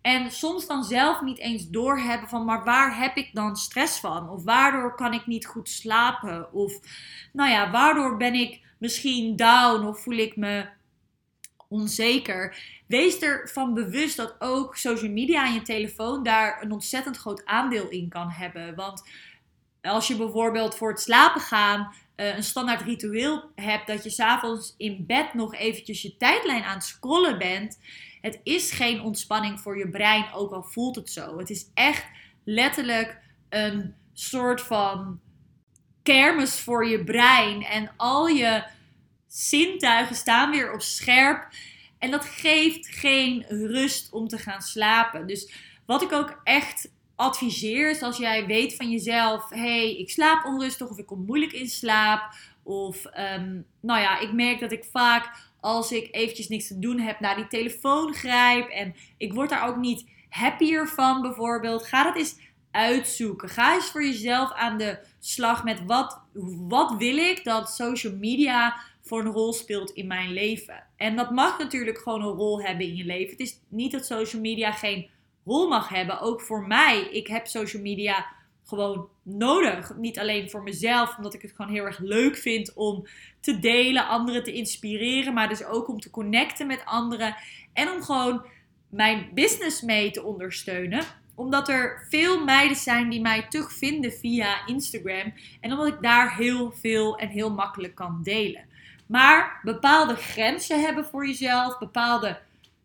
En 0.00 0.30
soms 0.30 0.66
dan 0.66 0.84
zelf 0.84 1.20
niet 1.20 1.38
eens 1.38 1.70
doorhebben 1.70 2.28
van, 2.28 2.44
maar 2.44 2.64
waar 2.64 2.98
heb 2.98 3.16
ik 3.16 3.30
dan 3.32 3.56
stress 3.56 4.00
van? 4.00 4.28
Of 4.28 4.44
waardoor 4.44 4.94
kan 4.94 5.12
ik 5.12 5.26
niet 5.26 5.46
goed 5.46 5.68
slapen? 5.68 6.52
Of, 6.52 6.80
nou 7.32 7.50
ja, 7.50 7.70
waardoor 7.70 8.16
ben 8.16 8.34
ik 8.34 8.60
misschien 8.78 9.36
down 9.36 9.86
of 9.86 10.02
voel 10.02 10.16
ik 10.16 10.36
me 10.36 10.66
onzeker. 11.70 12.56
Wees 12.86 13.18
ervan 13.18 13.74
bewust 13.74 14.16
dat 14.16 14.36
ook 14.38 14.76
social 14.76 15.10
media 15.10 15.46
en 15.46 15.52
je 15.52 15.62
telefoon 15.62 16.22
daar 16.22 16.62
een 16.62 16.72
ontzettend 16.72 17.16
groot 17.16 17.44
aandeel 17.44 17.88
in 17.88 18.08
kan 18.08 18.30
hebben. 18.30 18.74
Want 18.74 19.02
als 19.82 20.08
je 20.08 20.16
bijvoorbeeld 20.16 20.74
voor 20.74 20.90
het 20.90 21.00
slapen 21.00 21.40
gaan 21.40 21.80
uh, 21.80 22.36
een 22.36 22.42
standaard 22.42 22.82
ritueel 22.82 23.50
hebt 23.54 23.86
dat 23.86 24.04
je 24.04 24.10
s'avonds 24.10 24.74
in 24.76 25.06
bed 25.06 25.34
nog 25.34 25.54
eventjes 25.54 26.02
je 26.02 26.16
tijdlijn 26.16 26.62
aan 26.62 26.74
het 26.74 26.84
scrollen 26.84 27.38
bent. 27.38 27.78
Het 28.20 28.40
is 28.42 28.70
geen 28.70 29.00
ontspanning 29.00 29.60
voor 29.60 29.78
je 29.78 29.88
brein, 29.88 30.32
ook 30.32 30.52
al 30.52 30.62
voelt 30.62 30.96
het 30.96 31.10
zo. 31.10 31.38
Het 31.38 31.50
is 31.50 31.70
echt 31.74 32.04
letterlijk 32.44 33.18
een 33.48 33.94
soort 34.12 34.60
van 34.60 35.20
kermis 36.02 36.60
voor 36.60 36.86
je 36.86 37.04
brein. 37.04 37.62
En 37.62 37.90
al 37.96 38.26
je 38.26 38.64
zintuigen 39.30 40.16
staan 40.16 40.50
weer 40.50 40.72
op 40.72 40.80
scherp. 40.80 41.48
En 41.98 42.10
dat 42.10 42.24
geeft 42.24 42.88
geen 42.88 43.44
rust 43.48 44.12
om 44.12 44.28
te 44.28 44.38
gaan 44.38 44.60
slapen. 44.60 45.26
Dus 45.26 45.52
wat 45.86 46.02
ik 46.02 46.12
ook 46.12 46.40
echt 46.44 46.90
adviseer 47.16 47.90
is 47.90 48.02
als 48.02 48.16
jij 48.16 48.46
weet 48.46 48.76
van 48.76 48.90
jezelf: 48.90 49.50
hé, 49.50 49.58
hey, 49.58 49.96
ik 49.96 50.10
slaap 50.10 50.44
onrustig 50.44 50.88
of 50.88 50.98
ik 50.98 51.06
kom 51.06 51.24
moeilijk 51.24 51.52
in 51.52 51.68
slaap. 51.68 52.34
Of 52.62 53.04
um, 53.04 53.66
nou 53.80 54.00
ja, 54.00 54.18
ik 54.18 54.32
merk 54.32 54.60
dat 54.60 54.72
ik 54.72 54.84
vaak 54.92 55.48
als 55.60 55.92
ik 55.92 56.08
eventjes 56.14 56.48
niks 56.48 56.66
te 56.66 56.78
doen 56.78 56.98
heb 56.98 57.20
naar 57.20 57.36
die 57.36 57.46
telefoon 57.46 58.14
grijp. 58.14 58.68
En 58.68 58.94
ik 59.16 59.32
word 59.32 59.50
daar 59.50 59.68
ook 59.68 59.76
niet 59.76 60.04
happier 60.28 60.88
van 60.88 61.22
bijvoorbeeld. 61.22 61.86
Ga 61.86 62.02
dat 62.02 62.16
eens 62.16 62.36
uitzoeken. 62.70 63.48
Ga 63.48 63.74
eens 63.74 63.90
voor 63.90 64.04
jezelf 64.04 64.52
aan 64.52 64.78
de 64.78 64.98
slag 65.18 65.64
met 65.64 65.84
wat, 65.86 66.20
wat 66.68 66.94
wil 66.98 67.16
ik 67.16 67.44
dat 67.44 67.74
social 67.74 68.16
media 68.16 68.76
voor 69.10 69.24
een 69.24 69.32
rol 69.32 69.52
speelt 69.52 69.90
in 69.90 70.06
mijn 70.06 70.32
leven. 70.32 70.82
En 70.96 71.16
dat 71.16 71.30
mag 71.30 71.58
natuurlijk 71.58 71.98
gewoon 71.98 72.22
een 72.22 72.36
rol 72.36 72.62
hebben 72.62 72.86
in 72.86 72.96
je 72.96 73.04
leven. 73.04 73.30
Het 73.30 73.40
is 73.40 73.60
niet 73.68 73.92
dat 73.92 74.06
social 74.06 74.42
media 74.42 74.72
geen 74.72 75.08
rol 75.44 75.68
mag 75.68 75.88
hebben. 75.88 76.20
Ook 76.20 76.40
voor 76.40 76.66
mij. 76.66 77.08
Ik 77.12 77.26
heb 77.26 77.46
social 77.46 77.82
media 77.82 78.26
gewoon 78.64 79.08
nodig. 79.22 79.96
Niet 79.96 80.18
alleen 80.18 80.50
voor 80.50 80.62
mezelf, 80.62 81.16
omdat 81.16 81.34
ik 81.34 81.42
het 81.42 81.52
gewoon 81.56 81.72
heel 81.72 81.84
erg 81.84 81.98
leuk 81.98 82.36
vind 82.36 82.72
om 82.74 83.06
te 83.40 83.58
delen, 83.58 84.08
anderen 84.08 84.44
te 84.44 84.52
inspireren, 84.52 85.34
maar 85.34 85.48
dus 85.48 85.64
ook 85.64 85.88
om 85.88 86.00
te 86.00 86.10
connecten 86.10 86.66
met 86.66 86.84
anderen 86.84 87.36
en 87.72 87.90
om 87.90 88.02
gewoon 88.02 88.44
mijn 88.90 89.30
business 89.34 89.82
mee 89.82 90.10
te 90.10 90.22
ondersteunen 90.22 91.04
omdat 91.34 91.68
er 91.68 92.06
veel 92.08 92.44
meiden 92.44 92.76
zijn 92.76 93.08
die 93.08 93.20
mij 93.20 93.46
terugvinden 93.48 94.12
via 94.12 94.66
Instagram. 94.66 95.32
En 95.60 95.72
omdat 95.72 95.86
ik 95.86 96.02
daar 96.02 96.36
heel 96.36 96.72
veel 96.72 97.16
en 97.18 97.28
heel 97.28 97.50
makkelijk 97.50 97.94
kan 97.94 98.20
delen. 98.22 98.69
Maar 99.10 99.60
bepaalde 99.62 100.14
grenzen 100.14 100.80
hebben 100.80 101.04
voor 101.04 101.26
jezelf, 101.26 101.78
bepaalde 101.78 102.40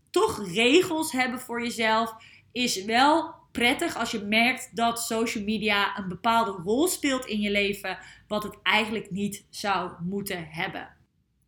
toch 0.09 0.53
regels 0.53 1.11
hebben 1.11 1.39
voor 1.39 1.61
jezelf, 1.61 2.15
is 2.51 2.85
wel 2.85 3.33
prettig 3.51 3.97
als 3.97 4.11
je 4.11 4.19
merkt 4.19 4.75
dat 4.75 5.01
social 5.01 5.43
media 5.43 5.97
een 5.97 6.07
bepaalde 6.07 6.51
rol 6.51 6.87
speelt 6.87 7.25
in 7.25 7.39
je 7.39 7.51
leven, 7.51 7.97
wat 8.27 8.43
het 8.43 8.57
eigenlijk 8.63 9.11
niet 9.11 9.45
zou 9.49 9.91
moeten 10.03 10.47
hebben. 10.49 10.89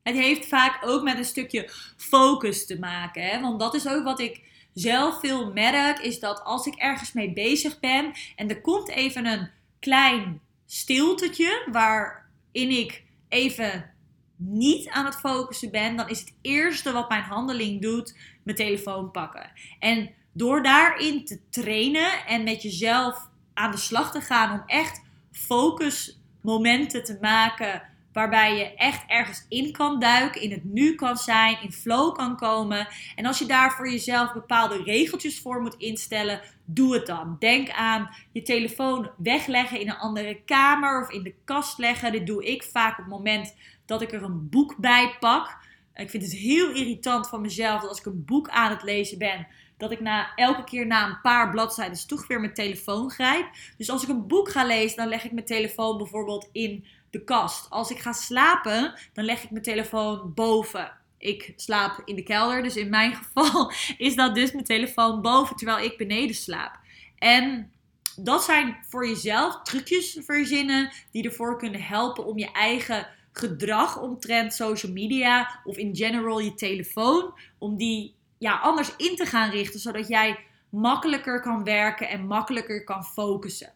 Het 0.03 0.15
heeft 0.15 0.47
vaak 0.47 0.79
ook 0.85 1.03
met 1.03 1.17
een 1.17 1.25
stukje 1.25 1.69
focus 1.97 2.65
te 2.65 2.79
maken, 2.79 3.23
hè? 3.23 3.41
want 3.41 3.59
dat 3.59 3.73
is 3.73 3.87
ook 3.87 4.03
wat 4.03 4.19
ik 4.19 4.41
zelf 4.73 5.19
veel 5.19 5.53
merk, 5.53 5.99
is 5.99 6.19
dat 6.19 6.43
als 6.43 6.65
ik 6.65 6.75
ergens 6.75 7.13
mee 7.13 7.33
bezig 7.33 7.79
ben 7.79 8.11
en 8.35 8.49
er 8.49 8.61
komt 8.61 8.89
even 8.89 9.25
een 9.25 9.49
klein 9.79 10.41
stiltetje 10.65 11.67
waarin 11.71 12.69
ik 12.69 13.03
even 13.29 13.95
niet 14.37 14.89
aan 14.89 15.05
het 15.05 15.15
focussen 15.15 15.71
ben, 15.71 15.95
dan 15.95 16.09
is 16.09 16.19
het 16.19 16.33
eerste 16.41 16.91
wat 16.91 17.09
mijn 17.09 17.23
handeling 17.23 17.81
doet 17.81 18.17
mijn 18.43 18.57
telefoon 18.57 19.11
pakken. 19.11 19.51
En 19.79 20.09
door 20.33 20.63
daarin 20.63 21.25
te 21.25 21.39
trainen 21.49 22.25
en 22.27 22.43
met 22.43 22.61
jezelf 22.61 23.29
aan 23.53 23.71
de 23.71 23.77
slag 23.77 24.11
te 24.11 24.21
gaan 24.21 24.59
om 24.59 24.63
echt 24.65 25.01
focusmomenten 25.31 27.03
te 27.03 27.17
maken 27.21 27.81
waarbij 28.17 28.57
je 28.57 28.75
echt 28.75 29.03
ergens 29.07 29.45
in 29.49 29.71
kan 29.71 29.99
duiken, 29.99 30.41
in 30.41 30.51
het 30.51 30.63
nu 30.63 30.95
kan 30.95 31.17
zijn, 31.17 31.61
in 31.61 31.71
flow 31.71 32.15
kan 32.15 32.35
komen. 32.35 32.87
En 33.15 33.25
als 33.25 33.39
je 33.39 33.45
daar 33.45 33.71
voor 33.71 33.89
jezelf 33.89 34.33
bepaalde 34.33 34.83
regeltjes 34.83 35.39
voor 35.39 35.61
moet 35.61 35.75
instellen, 35.77 36.41
doe 36.65 36.93
het 36.93 37.05
dan. 37.05 37.35
Denk 37.39 37.69
aan 37.69 38.09
je 38.31 38.41
telefoon 38.41 39.09
wegleggen 39.17 39.79
in 39.79 39.89
een 39.89 39.97
andere 39.97 40.41
kamer 40.45 41.01
of 41.01 41.09
in 41.09 41.23
de 41.23 41.33
kast 41.43 41.77
leggen. 41.77 42.11
Dit 42.11 42.27
doe 42.27 42.45
ik 42.45 42.63
vaak 42.63 42.91
op 42.91 43.05
het 43.05 43.13
moment 43.13 43.55
dat 43.87 44.01
ik 44.01 44.11
er 44.11 44.23
een 44.23 44.49
boek 44.49 44.77
bij 44.77 45.15
pak. 45.19 45.57
Ik 45.95 46.09
vind 46.09 46.23
het 46.23 46.31
heel 46.33 46.69
irritant 46.69 47.27
van 47.27 47.41
mezelf 47.41 47.81
dat 47.81 47.89
als 47.89 47.99
ik 47.99 48.05
een 48.05 48.25
boek 48.25 48.49
aan 48.49 48.69
het 48.69 48.83
lezen 48.83 49.17
ben, 49.17 49.47
dat 49.77 49.91
ik 49.91 49.99
na, 49.99 50.35
elke 50.35 50.63
keer 50.63 50.87
na 50.87 51.07
een 51.07 51.21
paar 51.21 51.49
bladzijden 51.49 52.07
toch 52.07 52.27
weer 52.27 52.39
mijn 52.39 52.53
telefoon 52.53 53.09
grijp. 53.09 53.49
Dus 53.77 53.89
als 53.89 54.03
ik 54.03 54.09
een 54.09 54.27
boek 54.27 54.49
ga 54.49 54.65
lezen, 54.65 54.97
dan 54.97 55.07
leg 55.07 55.23
ik 55.23 55.31
mijn 55.31 55.45
telefoon 55.45 55.97
bijvoorbeeld 55.97 56.49
in 56.51 56.85
de 57.09 57.23
kast. 57.23 57.69
Als 57.69 57.91
ik 57.91 57.99
ga 57.99 58.13
slapen, 58.13 58.99
dan 59.13 59.25
leg 59.25 59.43
ik 59.43 59.51
mijn 59.51 59.63
telefoon 59.63 60.33
boven. 60.33 60.91
Ik 61.17 61.53
slaap 61.55 62.01
in 62.05 62.15
de 62.15 62.23
kelder, 62.23 62.63
dus 62.63 62.75
in 62.75 62.89
mijn 62.89 63.15
geval 63.21 63.71
is 63.97 64.15
dat 64.15 64.35
dus 64.35 64.51
mijn 64.51 64.65
telefoon 64.65 65.21
boven 65.21 65.55
terwijl 65.55 65.85
ik 65.85 65.97
beneden 65.97 66.35
slaap. 66.35 66.79
En 67.17 67.71
dat 68.15 68.43
zijn 68.43 68.77
voor 68.89 69.07
jezelf 69.07 69.61
trucjes 69.61 70.19
verzinnen 70.21 70.91
die 71.11 71.23
ervoor 71.23 71.57
kunnen 71.57 71.81
helpen 71.81 72.25
om 72.25 72.37
je 72.37 72.51
eigen 72.51 73.07
gedrag 73.37 74.01
omtrent 74.01 74.53
social 74.53 74.91
media 74.91 75.61
of 75.63 75.77
in 75.77 75.95
general 75.95 76.39
je 76.39 76.53
telefoon, 76.53 77.33
om 77.57 77.77
die 77.77 78.15
ja, 78.37 78.59
anders 78.59 78.95
in 78.95 79.15
te 79.15 79.25
gaan 79.25 79.49
richten, 79.49 79.79
zodat 79.79 80.07
jij 80.07 80.39
makkelijker 80.69 81.41
kan 81.41 81.63
werken 81.63 82.09
en 82.09 82.27
makkelijker 82.27 82.83
kan 82.83 83.03
focussen. 83.03 83.73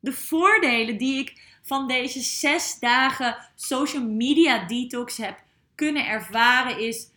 De 0.00 0.12
voordelen 0.12 0.98
die 0.98 1.18
ik 1.18 1.40
van 1.62 1.88
deze 1.88 2.20
zes 2.20 2.78
dagen 2.78 3.36
social 3.54 4.04
media 4.04 4.66
detox 4.66 5.16
heb 5.16 5.42
kunnen 5.74 6.06
ervaren 6.06 6.78
is. 6.78 7.10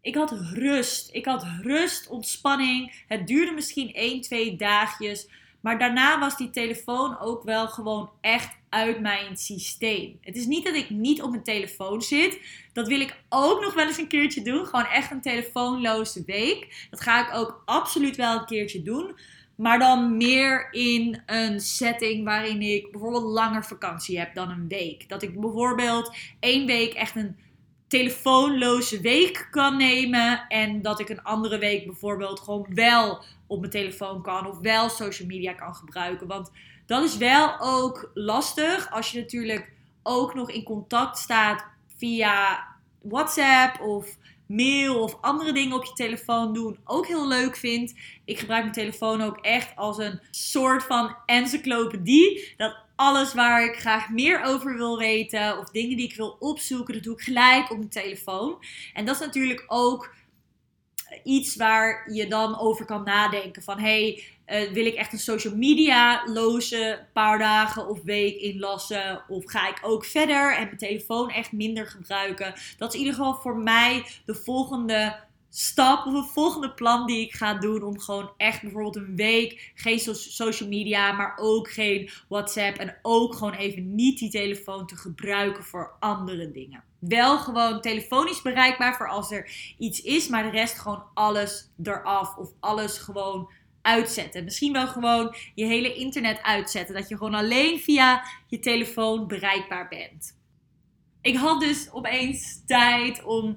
Ik 0.00 0.14
had 0.14 0.30
rust. 0.52 1.08
Ik 1.12 1.24
had 1.24 1.46
rust, 1.62 2.08
ontspanning. 2.08 3.04
Het 3.08 3.26
duurde 3.26 3.52
misschien 3.52 3.94
1, 3.94 4.20
2 4.20 4.56
dagjes. 4.56 5.28
Maar 5.60 5.78
daarna 5.78 6.18
was 6.18 6.36
die 6.36 6.50
telefoon 6.50 7.20
ook 7.20 7.42
wel 7.42 7.68
gewoon 7.68 8.10
echt 8.20 8.58
uit 8.68 9.00
mijn 9.00 9.36
systeem. 9.36 10.18
Het 10.20 10.36
is 10.36 10.46
niet 10.46 10.64
dat 10.64 10.74
ik 10.74 10.90
niet 10.90 11.22
op 11.22 11.30
mijn 11.30 11.42
telefoon 11.42 12.02
zit. 12.02 12.40
Dat 12.72 12.88
wil 12.88 13.00
ik 13.00 13.22
ook 13.28 13.60
nog 13.60 13.74
wel 13.74 13.86
eens 13.86 13.98
een 13.98 14.08
keertje 14.08 14.42
doen. 14.42 14.66
Gewoon 14.66 14.86
echt 14.86 15.10
een 15.10 15.20
telefoonloze 15.20 16.22
week. 16.26 16.86
Dat 16.90 17.00
ga 17.00 17.26
ik 17.26 17.34
ook 17.34 17.62
absoluut 17.64 18.16
wel 18.16 18.38
een 18.38 18.46
keertje 18.46 18.82
doen. 18.82 19.16
Maar 19.56 19.78
dan 19.78 20.16
meer 20.16 20.68
in 20.72 21.22
een 21.26 21.60
setting 21.60 22.24
waarin 22.24 22.62
ik 22.62 22.90
bijvoorbeeld 22.90 23.24
langer 23.24 23.64
vakantie 23.64 24.18
heb 24.18 24.34
dan 24.34 24.50
een 24.50 24.68
week. 24.68 25.08
Dat 25.08 25.22
ik 25.22 25.40
bijvoorbeeld 25.40 26.16
één 26.40 26.66
week 26.66 26.94
echt 26.94 27.16
een 27.16 27.36
telefoonloze 27.88 29.00
week 29.00 29.48
kan 29.50 29.76
nemen. 29.76 30.44
En 30.48 30.82
dat 30.82 31.00
ik 31.00 31.08
een 31.08 31.22
andere 31.22 31.58
week 31.58 31.86
bijvoorbeeld 31.86 32.40
gewoon 32.40 32.66
wel 32.74 33.24
op 33.50 33.60
mijn 33.60 33.72
telefoon 33.72 34.22
kan. 34.22 34.46
Of 34.46 34.58
wel 34.58 34.88
social 34.88 35.28
media 35.28 35.52
kan 35.52 35.74
gebruiken. 35.74 36.26
Want 36.26 36.50
dat 36.86 37.04
is 37.04 37.16
wel 37.16 37.60
ook 37.60 38.10
lastig 38.14 38.90
als 38.90 39.10
je 39.10 39.20
natuurlijk 39.20 39.72
ook 40.02 40.34
nog 40.34 40.50
in 40.50 40.62
contact 40.62 41.18
staat 41.18 41.64
via 41.96 42.66
WhatsApp 43.02 43.80
of 43.80 44.16
mail 44.46 45.02
of 45.02 45.18
andere 45.20 45.52
dingen 45.52 45.76
op 45.76 45.84
je 45.84 45.92
telefoon 45.92 46.54
doen 46.54 46.78
ook 46.84 47.06
heel 47.06 47.28
leuk 47.28 47.56
vindt. 47.56 47.94
Ik 48.24 48.38
gebruik 48.38 48.62
mijn 48.62 48.74
telefoon 48.74 49.20
ook 49.20 49.36
echt 49.36 49.76
als 49.76 49.98
een 49.98 50.20
soort 50.30 50.82
van 50.82 51.16
encyclopedie. 51.26 52.54
Dat 52.56 52.76
alles 52.96 53.34
waar 53.34 53.64
ik 53.64 53.76
graag 53.76 54.08
meer 54.08 54.42
over 54.42 54.76
wil 54.76 54.98
weten 54.98 55.58
of 55.58 55.70
dingen 55.70 55.96
die 55.96 56.06
ik 56.06 56.16
wil 56.16 56.36
opzoeken, 56.38 56.94
dat 56.94 57.02
doe 57.02 57.14
ik 57.14 57.20
gelijk 57.20 57.70
op 57.70 57.76
mijn 57.76 57.90
telefoon. 57.90 58.64
En 58.94 59.04
dat 59.04 59.14
is 59.14 59.26
natuurlijk 59.26 59.64
ook 59.66 60.14
iets 61.24 61.56
waar 61.56 62.12
je 62.12 62.26
dan 62.26 62.58
over 62.58 62.84
kan 62.84 63.04
nadenken. 63.04 63.62
Van 63.62 63.78
hey, 63.78 64.24
uh, 64.46 64.70
wil 64.72 64.86
ik 64.86 64.94
echt 64.94 65.12
een 65.12 65.18
social 65.18 65.56
media 65.56 66.22
loze 66.24 67.06
paar 67.12 67.38
dagen 67.38 67.88
of 67.88 68.02
week 68.02 68.36
inlassen? 68.36 69.22
Of 69.28 69.44
ga 69.46 69.68
ik 69.68 69.78
ook 69.82 70.04
verder 70.04 70.56
en 70.56 70.64
mijn 70.64 70.76
telefoon 70.76 71.30
echt 71.30 71.52
minder 71.52 71.86
gebruiken? 71.86 72.54
Dat 72.76 72.88
is 72.88 72.94
in 72.94 73.06
ieder 73.06 73.14
geval 73.14 73.34
voor 73.34 73.56
mij 73.56 74.06
de 74.24 74.34
volgende 74.34 75.28
stap 75.50 76.06
of 76.06 76.14
een 76.14 76.24
volgende 76.24 76.74
plan 76.74 77.06
die 77.06 77.20
ik 77.26 77.32
ga 77.32 77.54
doen 77.54 77.82
om 77.82 78.00
gewoon 78.00 78.30
echt 78.36 78.62
bijvoorbeeld 78.62 78.96
een 78.96 79.16
week 79.16 79.72
geen 79.74 79.98
social 80.14 80.68
media, 80.68 81.12
maar 81.12 81.36
ook 81.36 81.70
geen 81.70 82.10
WhatsApp 82.28 82.76
en 82.76 82.98
ook 83.02 83.34
gewoon 83.34 83.52
even 83.52 83.94
niet 83.94 84.18
die 84.18 84.30
telefoon 84.30 84.86
te 84.86 84.96
gebruiken 84.96 85.64
voor 85.64 85.96
andere 86.00 86.50
dingen. 86.50 86.84
Wel 86.98 87.38
gewoon 87.38 87.80
telefonisch 87.80 88.42
bereikbaar 88.42 88.96
voor 88.96 89.08
als 89.08 89.30
er 89.30 89.50
iets 89.78 90.02
is, 90.02 90.28
maar 90.28 90.42
de 90.42 90.50
rest 90.50 90.78
gewoon 90.78 91.04
alles 91.14 91.70
eraf 91.82 92.36
of 92.36 92.52
alles 92.60 92.98
gewoon 92.98 93.50
uitzetten. 93.82 94.44
Misschien 94.44 94.72
wel 94.72 94.86
gewoon 94.86 95.34
je 95.54 95.64
hele 95.64 95.94
internet 95.94 96.42
uitzetten, 96.42 96.94
dat 96.94 97.08
je 97.08 97.16
gewoon 97.16 97.34
alleen 97.34 97.78
via 97.78 98.24
je 98.46 98.58
telefoon 98.58 99.26
bereikbaar 99.26 99.88
bent. 99.88 100.38
Ik 101.20 101.36
had 101.36 101.60
dus 101.60 101.90
opeens 101.92 102.62
tijd 102.66 103.24
om 103.24 103.56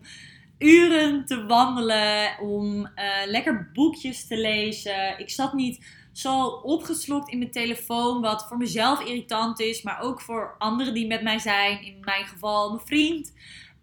uren 0.63 1.25
te 1.25 1.45
wandelen, 1.45 2.39
om 2.39 2.75
uh, 2.75 2.89
lekker 3.25 3.69
boekjes 3.73 4.27
te 4.27 4.37
lezen. 4.37 5.19
Ik 5.19 5.29
zat 5.29 5.53
niet 5.53 5.85
zo 6.11 6.45
opgeslokt 6.47 7.29
in 7.29 7.37
mijn 7.37 7.51
telefoon, 7.51 8.21
wat 8.21 8.47
voor 8.47 8.57
mezelf 8.57 8.99
irritant 9.03 9.59
is, 9.59 9.81
maar 9.81 10.01
ook 10.01 10.21
voor 10.21 10.55
anderen 10.57 10.93
die 10.93 11.07
met 11.07 11.21
mij 11.21 11.39
zijn. 11.39 11.81
In 11.83 11.97
mijn 12.01 12.25
geval 12.25 12.69
mijn 12.69 12.85
vriend. 12.85 13.33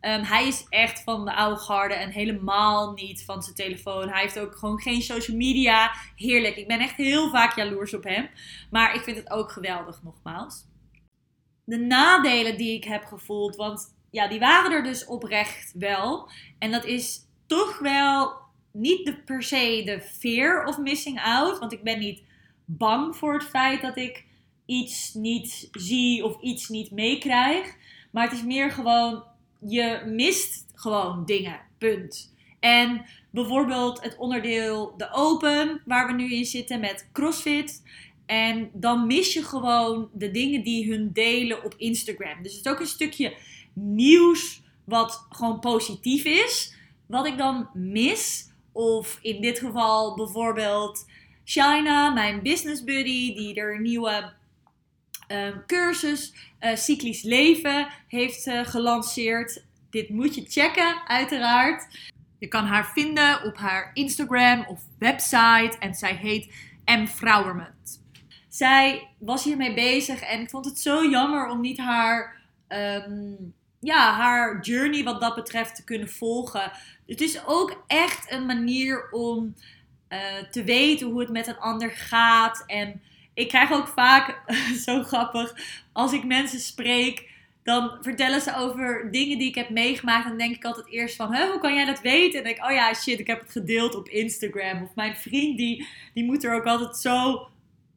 Um, 0.00 0.22
hij 0.22 0.46
is 0.46 0.66
echt 0.68 1.02
van 1.02 1.24
de 1.24 1.34
oude 1.34 1.60
garde 1.60 1.94
en 1.94 2.10
helemaal 2.10 2.92
niet 2.92 3.24
van 3.24 3.42
zijn 3.42 3.54
telefoon. 3.54 4.08
Hij 4.08 4.20
heeft 4.20 4.38
ook 4.38 4.56
gewoon 4.56 4.80
geen 4.80 5.02
social 5.02 5.36
media. 5.36 5.90
Heerlijk. 6.16 6.56
Ik 6.56 6.66
ben 6.66 6.80
echt 6.80 6.96
heel 6.96 7.30
vaak 7.30 7.56
jaloers 7.56 7.94
op 7.94 8.04
hem. 8.04 8.28
Maar 8.70 8.94
ik 8.94 9.02
vind 9.02 9.16
het 9.16 9.30
ook 9.30 9.52
geweldig, 9.52 10.02
nogmaals. 10.02 10.64
De 11.64 11.78
nadelen 11.78 12.56
die 12.56 12.74
ik 12.74 12.84
heb 12.84 13.04
gevoeld, 13.04 13.56
want 13.56 13.98
ja, 14.10 14.28
die 14.28 14.38
waren 14.38 14.72
er 14.72 14.82
dus 14.82 15.04
oprecht 15.04 15.72
wel. 15.78 16.30
En 16.58 16.70
dat 16.70 16.84
is 16.84 17.20
toch 17.46 17.78
wel 17.78 18.32
niet 18.72 19.04
de, 19.04 19.16
per 19.16 19.42
se 19.42 19.82
de 19.84 20.00
fear 20.00 20.64
of 20.64 20.78
missing 20.78 21.20
out. 21.20 21.58
Want 21.58 21.72
ik 21.72 21.82
ben 21.82 21.98
niet 21.98 22.22
bang 22.64 23.16
voor 23.16 23.32
het 23.32 23.44
feit 23.44 23.82
dat 23.82 23.96
ik 23.96 24.24
iets 24.66 25.14
niet 25.14 25.68
zie 25.72 26.24
of 26.24 26.40
iets 26.40 26.68
niet 26.68 26.90
meekrijg. 26.90 27.76
Maar 28.10 28.24
het 28.24 28.32
is 28.32 28.44
meer 28.44 28.70
gewoon, 28.70 29.24
je 29.58 30.02
mist 30.06 30.66
gewoon 30.74 31.24
dingen. 31.24 31.60
Punt. 31.78 32.34
En 32.60 33.04
bijvoorbeeld 33.30 34.02
het 34.02 34.16
onderdeel 34.16 34.94
de 34.96 35.12
Open, 35.12 35.82
waar 35.84 36.06
we 36.06 36.12
nu 36.12 36.32
in 36.32 36.44
zitten 36.44 36.80
met 36.80 37.08
CrossFit. 37.12 37.82
En 38.26 38.70
dan 38.72 39.06
mis 39.06 39.32
je 39.32 39.44
gewoon 39.44 40.08
de 40.12 40.30
dingen 40.30 40.62
die 40.62 40.90
hun 40.90 41.12
delen 41.12 41.64
op 41.64 41.74
Instagram. 41.76 42.42
Dus 42.42 42.56
het 42.56 42.66
is 42.66 42.72
ook 42.72 42.80
een 42.80 42.86
stukje 42.86 43.34
nieuws 43.74 44.62
wat 44.84 45.26
gewoon 45.28 45.60
positief 45.60 46.24
is. 46.24 46.74
Wat 47.06 47.26
ik 47.26 47.38
dan 47.38 47.68
mis. 47.74 48.48
Of 48.72 49.18
in 49.22 49.40
dit 49.40 49.58
geval 49.58 50.14
bijvoorbeeld 50.14 51.06
China, 51.44 52.10
mijn 52.10 52.42
business 52.42 52.84
buddy, 52.84 53.34
die 53.34 53.54
er 53.54 53.80
nieuwe 53.80 54.32
uh, 55.28 55.48
cursus 55.66 56.34
uh, 56.60 56.76
cyclisch 56.76 57.22
leven 57.22 57.88
heeft 58.06 58.46
uh, 58.46 58.66
gelanceerd. 58.66 59.64
Dit 59.90 60.08
moet 60.08 60.34
je 60.34 60.44
checken, 60.48 61.06
uiteraard. 61.06 62.10
Je 62.38 62.48
kan 62.48 62.64
haar 62.64 62.90
vinden 62.92 63.44
op 63.44 63.56
haar 63.56 63.90
Instagram 63.94 64.64
of 64.68 64.80
website 64.98 65.76
en 65.78 65.94
zij 65.94 66.14
heet 66.14 66.52
M. 66.84 67.06
Vrouwermunt. 67.06 68.02
Zij 68.48 69.08
was 69.18 69.44
hiermee 69.44 69.74
bezig 69.74 70.20
en 70.20 70.40
ik 70.40 70.50
vond 70.50 70.64
het 70.64 70.78
zo 70.78 71.04
jammer 71.10 71.48
om 71.48 71.60
niet 71.60 71.78
haar, 71.78 72.40
um, 72.68 73.54
ja, 73.80 74.12
haar 74.14 74.60
journey 74.60 75.02
wat 75.04 75.20
dat 75.20 75.34
betreft 75.34 75.76
te 75.76 75.84
kunnen 75.84 76.08
volgen. 76.08 76.72
Het 77.06 77.20
is 77.20 77.46
ook 77.46 77.84
echt 77.86 78.32
een 78.32 78.46
manier 78.46 79.10
om 79.10 79.54
uh, 80.08 80.18
te 80.50 80.64
weten 80.64 81.06
hoe 81.06 81.20
het 81.20 81.30
met 81.30 81.46
een 81.46 81.58
ander 81.58 81.90
gaat. 81.90 82.64
En 82.66 83.02
ik 83.34 83.48
krijg 83.48 83.72
ook 83.72 83.88
vaak, 83.88 84.42
zo 84.86 85.02
grappig, 85.02 85.54
als 85.92 86.12
ik 86.12 86.24
mensen 86.24 86.60
spreek 86.60 87.28
dan 87.62 87.98
vertellen 88.00 88.40
ze 88.40 88.56
over 88.56 89.08
dingen 89.10 89.38
die 89.38 89.48
ik 89.48 89.54
heb 89.54 89.70
meegemaakt. 89.70 90.22
En 90.22 90.28
dan 90.28 90.38
denk 90.38 90.54
ik 90.54 90.64
altijd 90.64 90.88
eerst 90.88 91.16
van, 91.16 91.36
hoe 91.36 91.58
kan 91.60 91.74
jij 91.74 91.84
dat 91.84 92.00
weten? 92.00 92.38
En 92.38 92.44
dan 92.44 92.52
denk 92.52 92.56
ik, 92.56 92.64
oh 92.64 92.72
ja, 92.72 92.94
shit, 92.94 93.20
ik 93.20 93.26
heb 93.26 93.40
het 93.40 93.50
gedeeld 93.50 93.94
op 93.94 94.08
Instagram. 94.08 94.82
Of 94.82 94.94
mijn 94.94 95.16
vriend, 95.16 95.56
die, 95.58 95.86
die 96.14 96.24
moet 96.24 96.44
er 96.44 96.54
ook 96.54 96.64
altijd 96.64 96.96
zo 96.96 97.48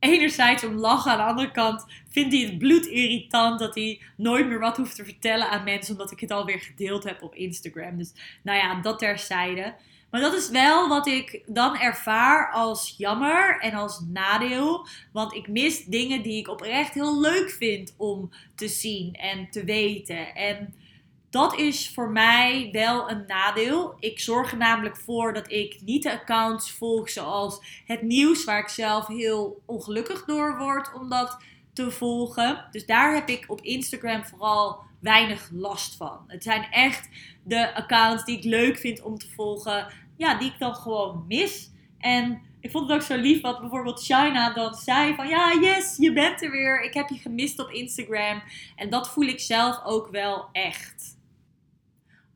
enerzijds 0.04 0.64
om 0.64 0.76
lachen. 0.76 1.12
Aan 1.12 1.18
de 1.18 1.24
andere 1.24 1.52
kant 1.52 1.86
vindt 2.10 2.34
hij 2.34 2.44
het 2.44 2.58
bloedirritant 2.58 3.60
dat 3.60 3.76
hij 3.76 4.02
nooit 4.18 4.48
meer 4.48 4.60
wat 4.60 4.78
hoeft 4.78 4.96
te 4.96 5.06
vertellen 5.06 5.50
aan 5.50 5.64
mensen. 5.64 5.92
Omdat 5.92 6.12
ik 6.12 6.20
het 6.20 6.32
alweer 6.32 6.60
gedeeld 6.60 7.04
heb 7.04 7.22
op 7.22 7.36
Instagram. 7.36 7.98
Dus 7.98 8.14
nou 8.44 8.58
ja, 8.58 8.82
dat 8.82 9.00
terzijde. 9.00 9.76
Maar 10.10 10.22
dat 10.22 10.34
is 10.34 10.50
wel 10.50 10.88
wat 10.88 11.08
ik 11.08 11.42
dan 11.46 11.78
ervaar 11.78 12.52
als 12.52 12.96
jammer 12.98 13.60
en 13.60 13.74
als 13.74 14.00
nadeel. 14.12 14.88
Want 15.12 15.34
ik 15.34 15.48
mis 15.48 15.86
dingen 15.86 16.22
die 16.22 16.38
ik 16.38 16.48
oprecht 16.48 16.94
heel 16.94 17.20
leuk 17.22 17.50
vind 17.50 17.94
om 17.98 18.32
te 18.56 18.68
zien 18.68 19.14
en 19.14 19.50
te 19.50 19.64
weten. 19.64 20.36
En 20.36 20.74
dat 21.34 21.58
is 21.58 21.90
voor 21.90 22.10
mij 22.10 22.70
wel 22.72 23.10
een 23.10 23.24
nadeel. 23.28 23.96
Ik 24.00 24.20
zorg 24.20 24.52
er 24.52 24.58
namelijk 24.58 24.98
voor 24.98 25.34
dat 25.34 25.52
ik 25.52 25.82
niet 25.82 26.04
de 26.04 26.12
accounts 26.12 26.72
volg 26.72 27.10
zoals 27.10 27.82
het 27.86 28.02
nieuws, 28.02 28.44
waar 28.44 28.60
ik 28.60 28.68
zelf 28.68 29.08
heel 29.08 29.62
ongelukkig 29.66 30.26
door 30.26 30.58
word 30.58 30.94
om 30.94 31.10
dat 31.10 31.38
te 31.74 31.92
volgen. 31.92 32.68
Dus 32.72 32.86
daar 32.86 33.14
heb 33.14 33.30
ik 33.30 33.46
op 33.48 33.62
Instagram 33.62 34.26
vooral 34.26 34.80
weinig 35.00 35.50
last 35.52 35.96
van. 35.96 36.24
Het 36.28 36.44
zijn 36.44 36.68
echt 36.72 37.10
de 37.44 37.76
accounts 37.76 38.26
die 38.26 38.38
ik 38.38 38.44
leuk 38.44 38.78
vind 38.78 39.02
om 39.02 39.18
te 39.18 39.30
volgen 39.30 39.88
ja, 40.18 40.38
die 40.38 40.52
ik 40.52 40.60
dan 40.60 40.76
gewoon 40.76 41.26
mis. 41.28 41.72
En 42.00 42.42
ik 42.60 42.72
vond 42.72 42.90
het 42.90 42.98
ook 42.98 43.06
zo 43.06 43.16
lief 43.16 43.42
wat 43.42 43.60
bijvoorbeeld 43.60 44.04
China 44.04 44.54
dan 44.54 44.74
zei 44.74 45.16
van 45.16 45.28
ja, 45.28 45.58
yes, 45.62 45.98
je 45.98 46.14
bent 46.14 46.44
er 46.44 46.52
weer. 46.52 46.84
Ik 46.84 46.94
heb 46.94 47.10
je 47.10 47.18
gemist 47.18 47.60
op 47.60 47.70
Instagram. 47.70 48.42
En 48.76 48.90
dat 48.90 49.10
voel 49.10 49.26
ik 49.26 49.40
zelf 49.40 49.84
ook 49.84 50.08
wel 50.12 50.46
echt. 50.52 51.22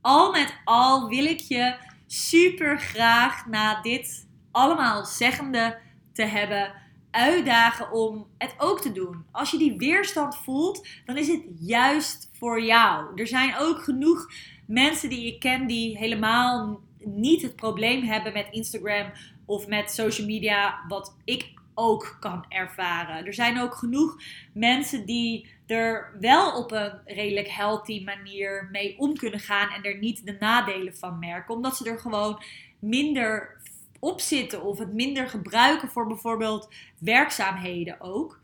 Al 0.08 0.32
met 0.32 0.60
al 0.64 1.08
wil 1.08 1.26
ik 1.26 1.40
je 1.40 1.76
super 2.06 2.80
graag 2.80 3.48
na 3.48 3.82
dit 3.82 4.28
allemaal 4.52 5.06
zeggende 5.06 5.80
te 6.14 6.24
hebben 6.24 6.74
uitdagen 7.12 7.92
om 7.92 8.28
het 8.38 8.56
ook 8.58 8.82
te 8.82 8.92
doen. 8.92 9.26
Als 9.32 9.52
je 9.52 9.58
die 9.58 9.78
weerstand 9.78 10.36
voelt, 10.36 10.88
dan 11.06 11.18
is 11.18 11.28
het 11.28 11.42
juist 11.60 12.30
voor 12.34 12.62
jou. 12.62 13.12
Er 13.16 13.28
zijn 13.28 13.58
ook 13.58 13.84
genoeg 13.84 14.32
mensen 14.68 15.10
die 15.10 15.34
ik 15.34 15.40
ken 15.40 15.68
die 15.68 15.98
helemaal 15.98 16.80
niet 17.00 17.42
het 17.42 17.56
probleem 17.56 18.04
hebben 18.04 18.34
met 18.34 18.48
Instagram 18.52 19.12
of 19.46 19.68
met 19.68 19.92
social 19.92 20.28
media, 20.28 20.80
wat 20.88 21.16
ik 21.24 21.54
ook 21.74 22.18
kan 22.20 22.46
ervaren. 22.50 23.26
Er 23.26 23.34
zijn 23.34 23.60
ook 23.60 23.76
genoeg 23.76 24.22
mensen 24.54 25.06
die 25.06 25.57
er 25.68 26.18
wel 26.20 26.52
op 26.52 26.72
een 26.72 27.00
redelijk 27.06 27.48
healthy 27.48 28.04
manier 28.04 28.70
mee 28.72 28.98
om 28.98 29.16
kunnen 29.16 29.40
gaan 29.40 29.70
en 29.70 29.84
er 29.84 29.98
niet 29.98 30.26
de 30.26 30.38
nadelen 30.40 30.98
van 30.98 31.20
merken, 31.20 31.56
omdat 31.56 31.78
ze 31.78 31.90
er 31.90 32.00
gewoon 32.00 32.44
minder 32.80 33.58
op 34.00 34.20
zitten 34.20 34.64
of 34.64 34.80
het 34.80 34.94
minder 34.94 35.30
gebruiken 35.30 35.90
voor 35.90 36.08
bijvoorbeeld 36.08 36.70
werkzaamheden 36.98 38.02
ook. 38.02 38.40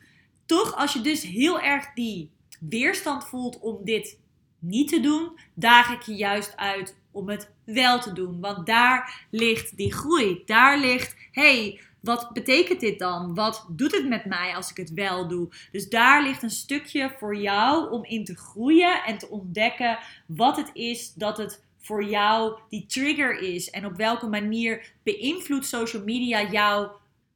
Toch, 0.45 0.75
als 0.75 0.93
je 0.93 1.01
dus 1.01 1.23
heel 1.23 1.61
erg 1.61 1.93
die 1.93 2.29
weerstand 2.59 3.25
voelt 3.25 3.59
om 3.59 3.79
dit 3.83 4.19
niet 4.59 4.87
te 4.87 4.99
doen, 4.99 5.39
daag 5.53 5.93
ik 5.93 6.01
je 6.01 6.15
juist 6.15 6.57
uit 6.57 6.97
om 7.11 7.29
het 7.29 7.51
wel 7.63 7.99
te 7.99 8.13
doen. 8.13 8.39
Want 8.39 8.65
daar 8.65 9.25
ligt 9.29 9.77
die 9.77 9.93
groei. 9.93 10.41
Daar 10.45 10.79
ligt, 10.79 11.15
hey, 11.31 11.81
wat 12.03 12.29
betekent 12.33 12.79
dit 12.79 12.99
dan? 12.99 13.35
Wat 13.35 13.65
doet 13.69 13.91
het 13.91 14.07
met 14.07 14.25
mij 14.25 14.55
als 14.55 14.69
ik 14.69 14.77
het 14.77 14.93
wel 14.93 15.27
doe? 15.27 15.49
Dus 15.71 15.89
daar 15.89 16.23
ligt 16.23 16.43
een 16.43 16.49
stukje 16.49 17.15
voor 17.17 17.35
jou 17.35 17.91
om 17.91 18.05
in 18.05 18.25
te 18.25 18.35
groeien 18.35 19.03
en 19.03 19.17
te 19.17 19.29
ontdekken 19.29 19.99
wat 20.27 20.57
het 20.57 20.69
is 20.73 21.13
dat 21.13 21.37
het 21.37 21.63
voor 21.77 22.03
jou 22.03 22.59
die 22.69 22.85
trigger 22.85 23.39
is. 23.39 23.69
En 23.69 23.85
op 23.85 23.95
welke 23.95 24.27
manier 24.27 24.93
beïnvloedt 25.03 25.65
social 25.65 26.03
media 26.03 26.49
jou 26.49 26.87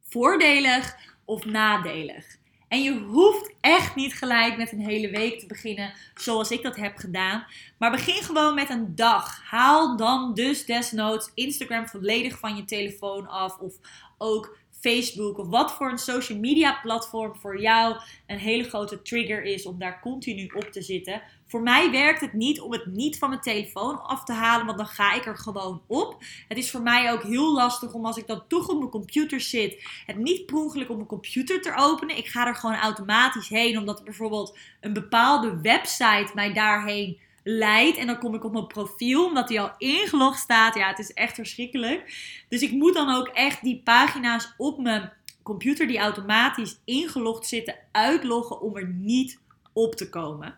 voordelig 0.01 0.97
of 1.25 1.45
nadelig. 1.45 2.37
En 2.67 2.83
je 2.83 2.99
hoeft 2.99 3.53
echt 3.61 3.95
niet 3.95 4.13
gelijk 4.13 4.57
met 4.57 4.71
een 4.71 4.85
hele 4.85 5.09
week 5.09 5.39
te 5.39 5.45
beginnen 5.45 5.93
zoals 6.15 6.51
ik 6.51 6.61
dat 6.61 6.75
heb 6.75 6.97
gedaan. 6.97 7.45
Maar 7.77 7.91
begin 7.91 8.23
gewoon 8.23 8.55
met 8.55 8.69
een 8.69 8.95
dag. 8.95 9.41
Haal 9.43 9.97
dan 9.97 10.33
dus 10.33 10.65
desnoods 10.65 11.31
Instagram 11.33 11.87
volledig 11.87 12.39
van 12.39 12.55
je 12.55 12.65
telefoon 12.65 13.27
af. 13.27 13.57
Of 13.57 13.73
ook 14.17 14.56
Facebook 14.79 15.37
of 15.37 15.47
wat 15.47 15.71
voor 15.71 15.91
een 15.91 15.97
social 15.97 16.39
media 16.39 16.79
platform 16.81 17.35
voor 17.35 17.61
jou 17.61 17.95
een 18.27 18.39
hele 18.39 18.63
grote 18.63 19.01
trigger 19.01 19.43
is 19.43 19.65
om 19.65 19.79
daar 19.79 20.01
continu 20.01 20.51
op 20.55 20.71
te 20.71 20.81
zitten. 20.81 21.21
Voor 21.45 21.61
mij 21.61 21.91
werkt 21.91 22.21
het 22.21 22.33
niet 22.33 22.61
om 22.61 22.71
het 22.71 22.85
niet 22.85 23.17
van 23.17 23.29
mijn 23.29 23.41
telefoon 23.41 24.03
af 24.03 24.23
te 24.23 24.33
halen, 24.33 24.65
want 24.65 24.77
dan 24.77 24.87
ga 24.87 25.13
ik 25.13 25.25
er 25.25 25.37
gewoon 25.37 25.81
op. 25.87 26.17
Het 26.47 26.57
is 26.57 26.71
voor 26.71 26.81
mij 26.81 27.11
ook 27.11 27.23
heel 27.23 27.53
lastig 27.53 27.93
om 27.93 28.05
als 28.05 28.17
ik 28.17 28.27
dan 28.27 28.43
toch 28.47 28.67
op 28.67 28.77
mijn 28.77 28.89
computer 28.89 29.41
zit, 29.41 29.83
het 30.05 30.17
niet 30.17 30.45
per 30.45 30.55
ongeluk 30.55 30.89
op 30.89 30.95
mijn 30.95 31.07
computer 31.07 31.61
te 31.61 31.73
openen. 31.75 32.17
Ik 32.17 32.27
ga 32.27 32.47
er 32.47 32.55
gewoon 32.55 32.75
automatisch 32.75 33.49
heen, 33.49 33.77
omdat 33.77 34.03
bijvoorbeeld 34.03 34.57
een 34.81 34.93
bepaalde 34.93 35.61
website 35.61 36.31
mij 36.33 36.53
daarheen 36.53 37.19
leidt. 37.47 37.97
En 37.97 38.07
dan 38.07 38.19
kom 38.19 38.35
ik 38.35 38.43
op 38.43 38.51
mijn 38.51 38.67
profiel, 38.67 39.25
omdat 39.25 39.47
die 39.47 39.61
al 39.61 39.71
ingelogd 39.77 40.39
staat. 40.39 40.75
Ja, 40.75 40.87
het 40.87 40.99
is 40.99 41.13
echt 41.13 41.35
verschrikkelijk. 41.35 42.15
Dus 42.49 42.61
ik 42.61 42.71
moet 42.71 42.93
dan 42.93 43.15
ook 43.15 43.27
echt 43.27 43.61
die 43.61 43.81
pagina's 43.83 44.53
op 44.57 44.77
mijn 44.79 45.11
computer 45.43 45.87
die 45.87 45.97
automatisch 45.97 46.79
ingelogd 46.85 47.47
zitten, 47.47 47.75
uitloggen 47.91 48.61
om 48.61 48.77
er 48.77 48.87
niet 48.87 49.39
op 49.73 49.95
te 49.95 50.09
komen. 50.09 50.55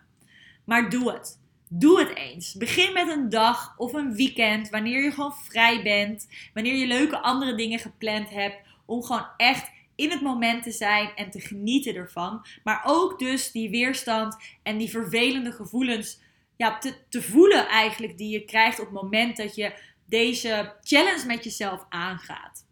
Maar 0.64 0.90
doe 0.90 1.12
het. 1.12 1.38
Doe 1.68 1.98
het 1.98 2.16
eens. 2.16 2.54
Begin 2.54 2.92
met 2.92 3.08
een 3.08 3.28
dag 3.28 3.74
of 3.76 3.92
een 3.92 4.14
weekend, 4.14 4.70
wanneer 4.70 5.04
je 5.04 5.10
gewoon 5.10 5.34
vrij 5.34 5.82
bent, 5.82 6.28
wanneer 6.54 6.74
je 6.74 6.86
leuke 6.86 7.18
andere 7.18 7.54
dingen 7.54 7.78
gepland 7.78 8.30
hebt, 8.30 8.56
om 8.84 9.02
gewoon 9.02 9.26
echt 9.36 9.70
in 9.94 10.10
het 10.10 10.20
moment 10.20 10.62
te 10.62 10.70
zijn 10.70 11.10
en 11.14 11.30
te 11.30 11.40
genieten 11.40 11.94
ervan. 11.94 12.46
Maar 12.64 12.82
ook 12.86 13.18
dus 13.18 13.52
die 13.52 13.70
weerstand 13.70 14.36
en 14.62 14.78
die 14.78 14.90
vervelende 14.90 15.52
gevoelens 15.52 16.20
ja, 16.60 16.78
te, 16.78 16.94
te 17.08 17.22
voelen 17.22 17.68
eigenlijk 17.68 18.18
die 18.18 18.28
je 18.28 18.44
krijgt 18.44 18.78
op 18.78 18.84
het 18.84 18.94
moment 19.02 19.36
dat 19.36 19.54
je 19.54 19.72
deze 20.06 20.76
challenge 20.82 21.26
met 21.26 21.44
jezelf 21.44 21.86
aangaat. 21.88 22.64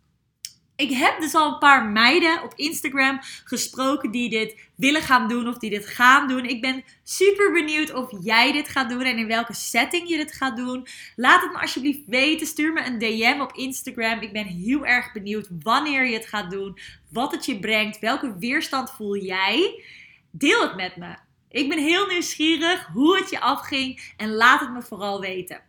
Ik 0.77 0.91
heb 0.91 1.21
dus 1.21 1.35
al 1.35 1.53
een 1.53 1.59
paar 1.59 1.85
meiden 1.85 2.43
op 2.43 2.53
Instagram 2.55 3.19
gesproken 3.45 4.11
die 4.11 4.31
dit 4.31 4.69
willen 4.75 5.03
gaan 5.03 5.29
doen 5.29 5.49
of 5.49 5.59
die 5.59 5.71
dit 5.71 5.87
gaan 5.87 6.29
doen. 6.29 6.45
Ik 6.45 6.61
ben 6.61 6.85
super 7.05 7.53
benieuwd 7.53 7.93
of 7.93 8.11
jij 8.21 8.53
dit 8.53 8.69
gaat 8.69 8.89
doen 8.89 9.03
en 9.03 9.19
in 9.19 9.27
welke 9.27 9.55
setting 9.55 10.09
je 10.09 10.17
dit 10.17 10.33
gaat 10.33 10.57
doen. 10.57 10.87
Laat 11.17 11.43
het 11.43 11.53
me 11.53 11.61
alsjeblieft 11.61 12.07
weten. 12.07 12.47
Stuur 12.47 12.73
me 12.73 12.85
een 12.85 12.99
DM 12.99 13.41
op 13.41 13.53
Instagram. 13.53 14.21
Ik 14.21 14.33
ben 14.33 14.47
heel 14.47 14.87
erg 14.87 15.13
benieuwd 15.13 15.49
wanneer 15.63 16.07
je 16.07 16.15
het 16.17 16.27
gaat 16.27 16.51
doen, 16.51 16.79
wat 17.11 17.33
het 17.33 17.47
je 17.47 17.59
brengt, 17.59 17.99
welke 17.99 18.39
weerstand 18.39 18.91
voel 18.91 19.17
jij. 19.17 19.83
Deel 20.31 20.63
het 20.63 20.77
met 20.77 20.97
me. 20.97 21.27
Ik 21.51 21.69
ben 21.69 21.79
heel 21.79 22.07
nieuwsgierig 22.07 22.87
hoe 22.93 23.17
het 23.17 23.31
je 23.31 23.41
afging 23.41 24.13
en 24.17 24.35
laat 24.35 24.61
het 24.61 24.73
me 24.73 24.83
vooral 24.83 25.21
weten. 25.21 25.61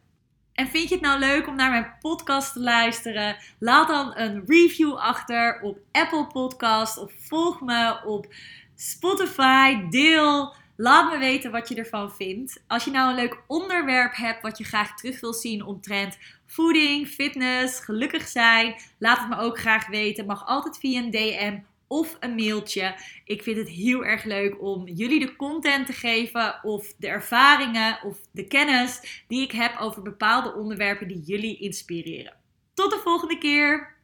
En 0.53 0.67
vind 0.67 0.89
je 0.89 0.95
het 0.95 1.03
nou 1.03 1.19
leuk 1.19 1.47
om 1.47 1.55
naar 1.55 1.69
mijn 1.69 1.93
podcast 1.99 2.53
te 2.53 2.59
luisteren? 2.59 3.37
Laat 3.59 3.87
dan 3.87 4.17
een 4.17 4.43
review 4.45 4.93
achter 4.93 5.61
op 5.61 5.77
Apple 5.91 6.27
Podcast 6.27 6.97
of 6.97 7.11
volg 7.27 7.61
me 7.61 8.01
op 8.05 8.33
Spotify. 8.75 9.89
Deel. 9.89 10.53
Laat 10.75 11.11
me 11.11 11.17
weten 11.17 11.51
wat 11.51 11.69
je 11.69 11.75
ervan 11.75 12.11
vindt. 12.11 12.63
Als 12.67 12.83
je 12.83 12.91
nou 12.91 13.09
een 13.09 13.15
leuk 13.15 13.43
onderwerp 13.47 14.15
hebt 14.15 14.41
wat 14.41 14.57
je 14.57 14.63
graag 14.63 14.95
terug 14.95 15.19
wil 15.19 15.33
zien 15.33 15.65
omtrent 15.65 16.17
voeding, 16.45 17.07
fitness, 17.07 17.79
gelukkig 17.79 18.27
zijn, 18.27 18.75
laat 18.97 19.19
het 19.19 19.29
me 19.29 19.37
ook 19.37 19.59
graag 19.59 19.87
weten. 19.87 20.25
Mag 20.25 20.45
altijd 20.45 20.77
via 20.77 21.01
een 21.01 21.11
DM 21.11 21.57
of 21.89 22.17
een 22.19 22.35
mailtje. 22.35 22.95
Ik 23.25 23.43
vind 23.43 23.57
het 23.57 23.69
heel 23.69 24.05
erg 24.05 24.23
leuk 24.23 24.61
om 24.61 24.87
jullie 24.87 25.19
de 25.19 25.35
content 25.35 25.85
te 25.85 25.93
geven 25.93 26.59
of 26.63 26.93
de 26.97 27.07
ervaringen 27.07 27.99
of 28.03 28.17
de 28.31 28.47
kennis 28.47 29.23
die 29.27 29.41
ik 29.41 29.51
heb 29.51 29.77
over 29.79 30.01
bepaalde 30.01 30.53
onderwerpen 30.53 31.07
die 31.07 31.21
jullie 31.21 31.57
inspireren. 31.57 32.33
Tot 32.73 32.91
de 32.91 32.99
volgende 33.03 33.37
keer! 33.37 33.98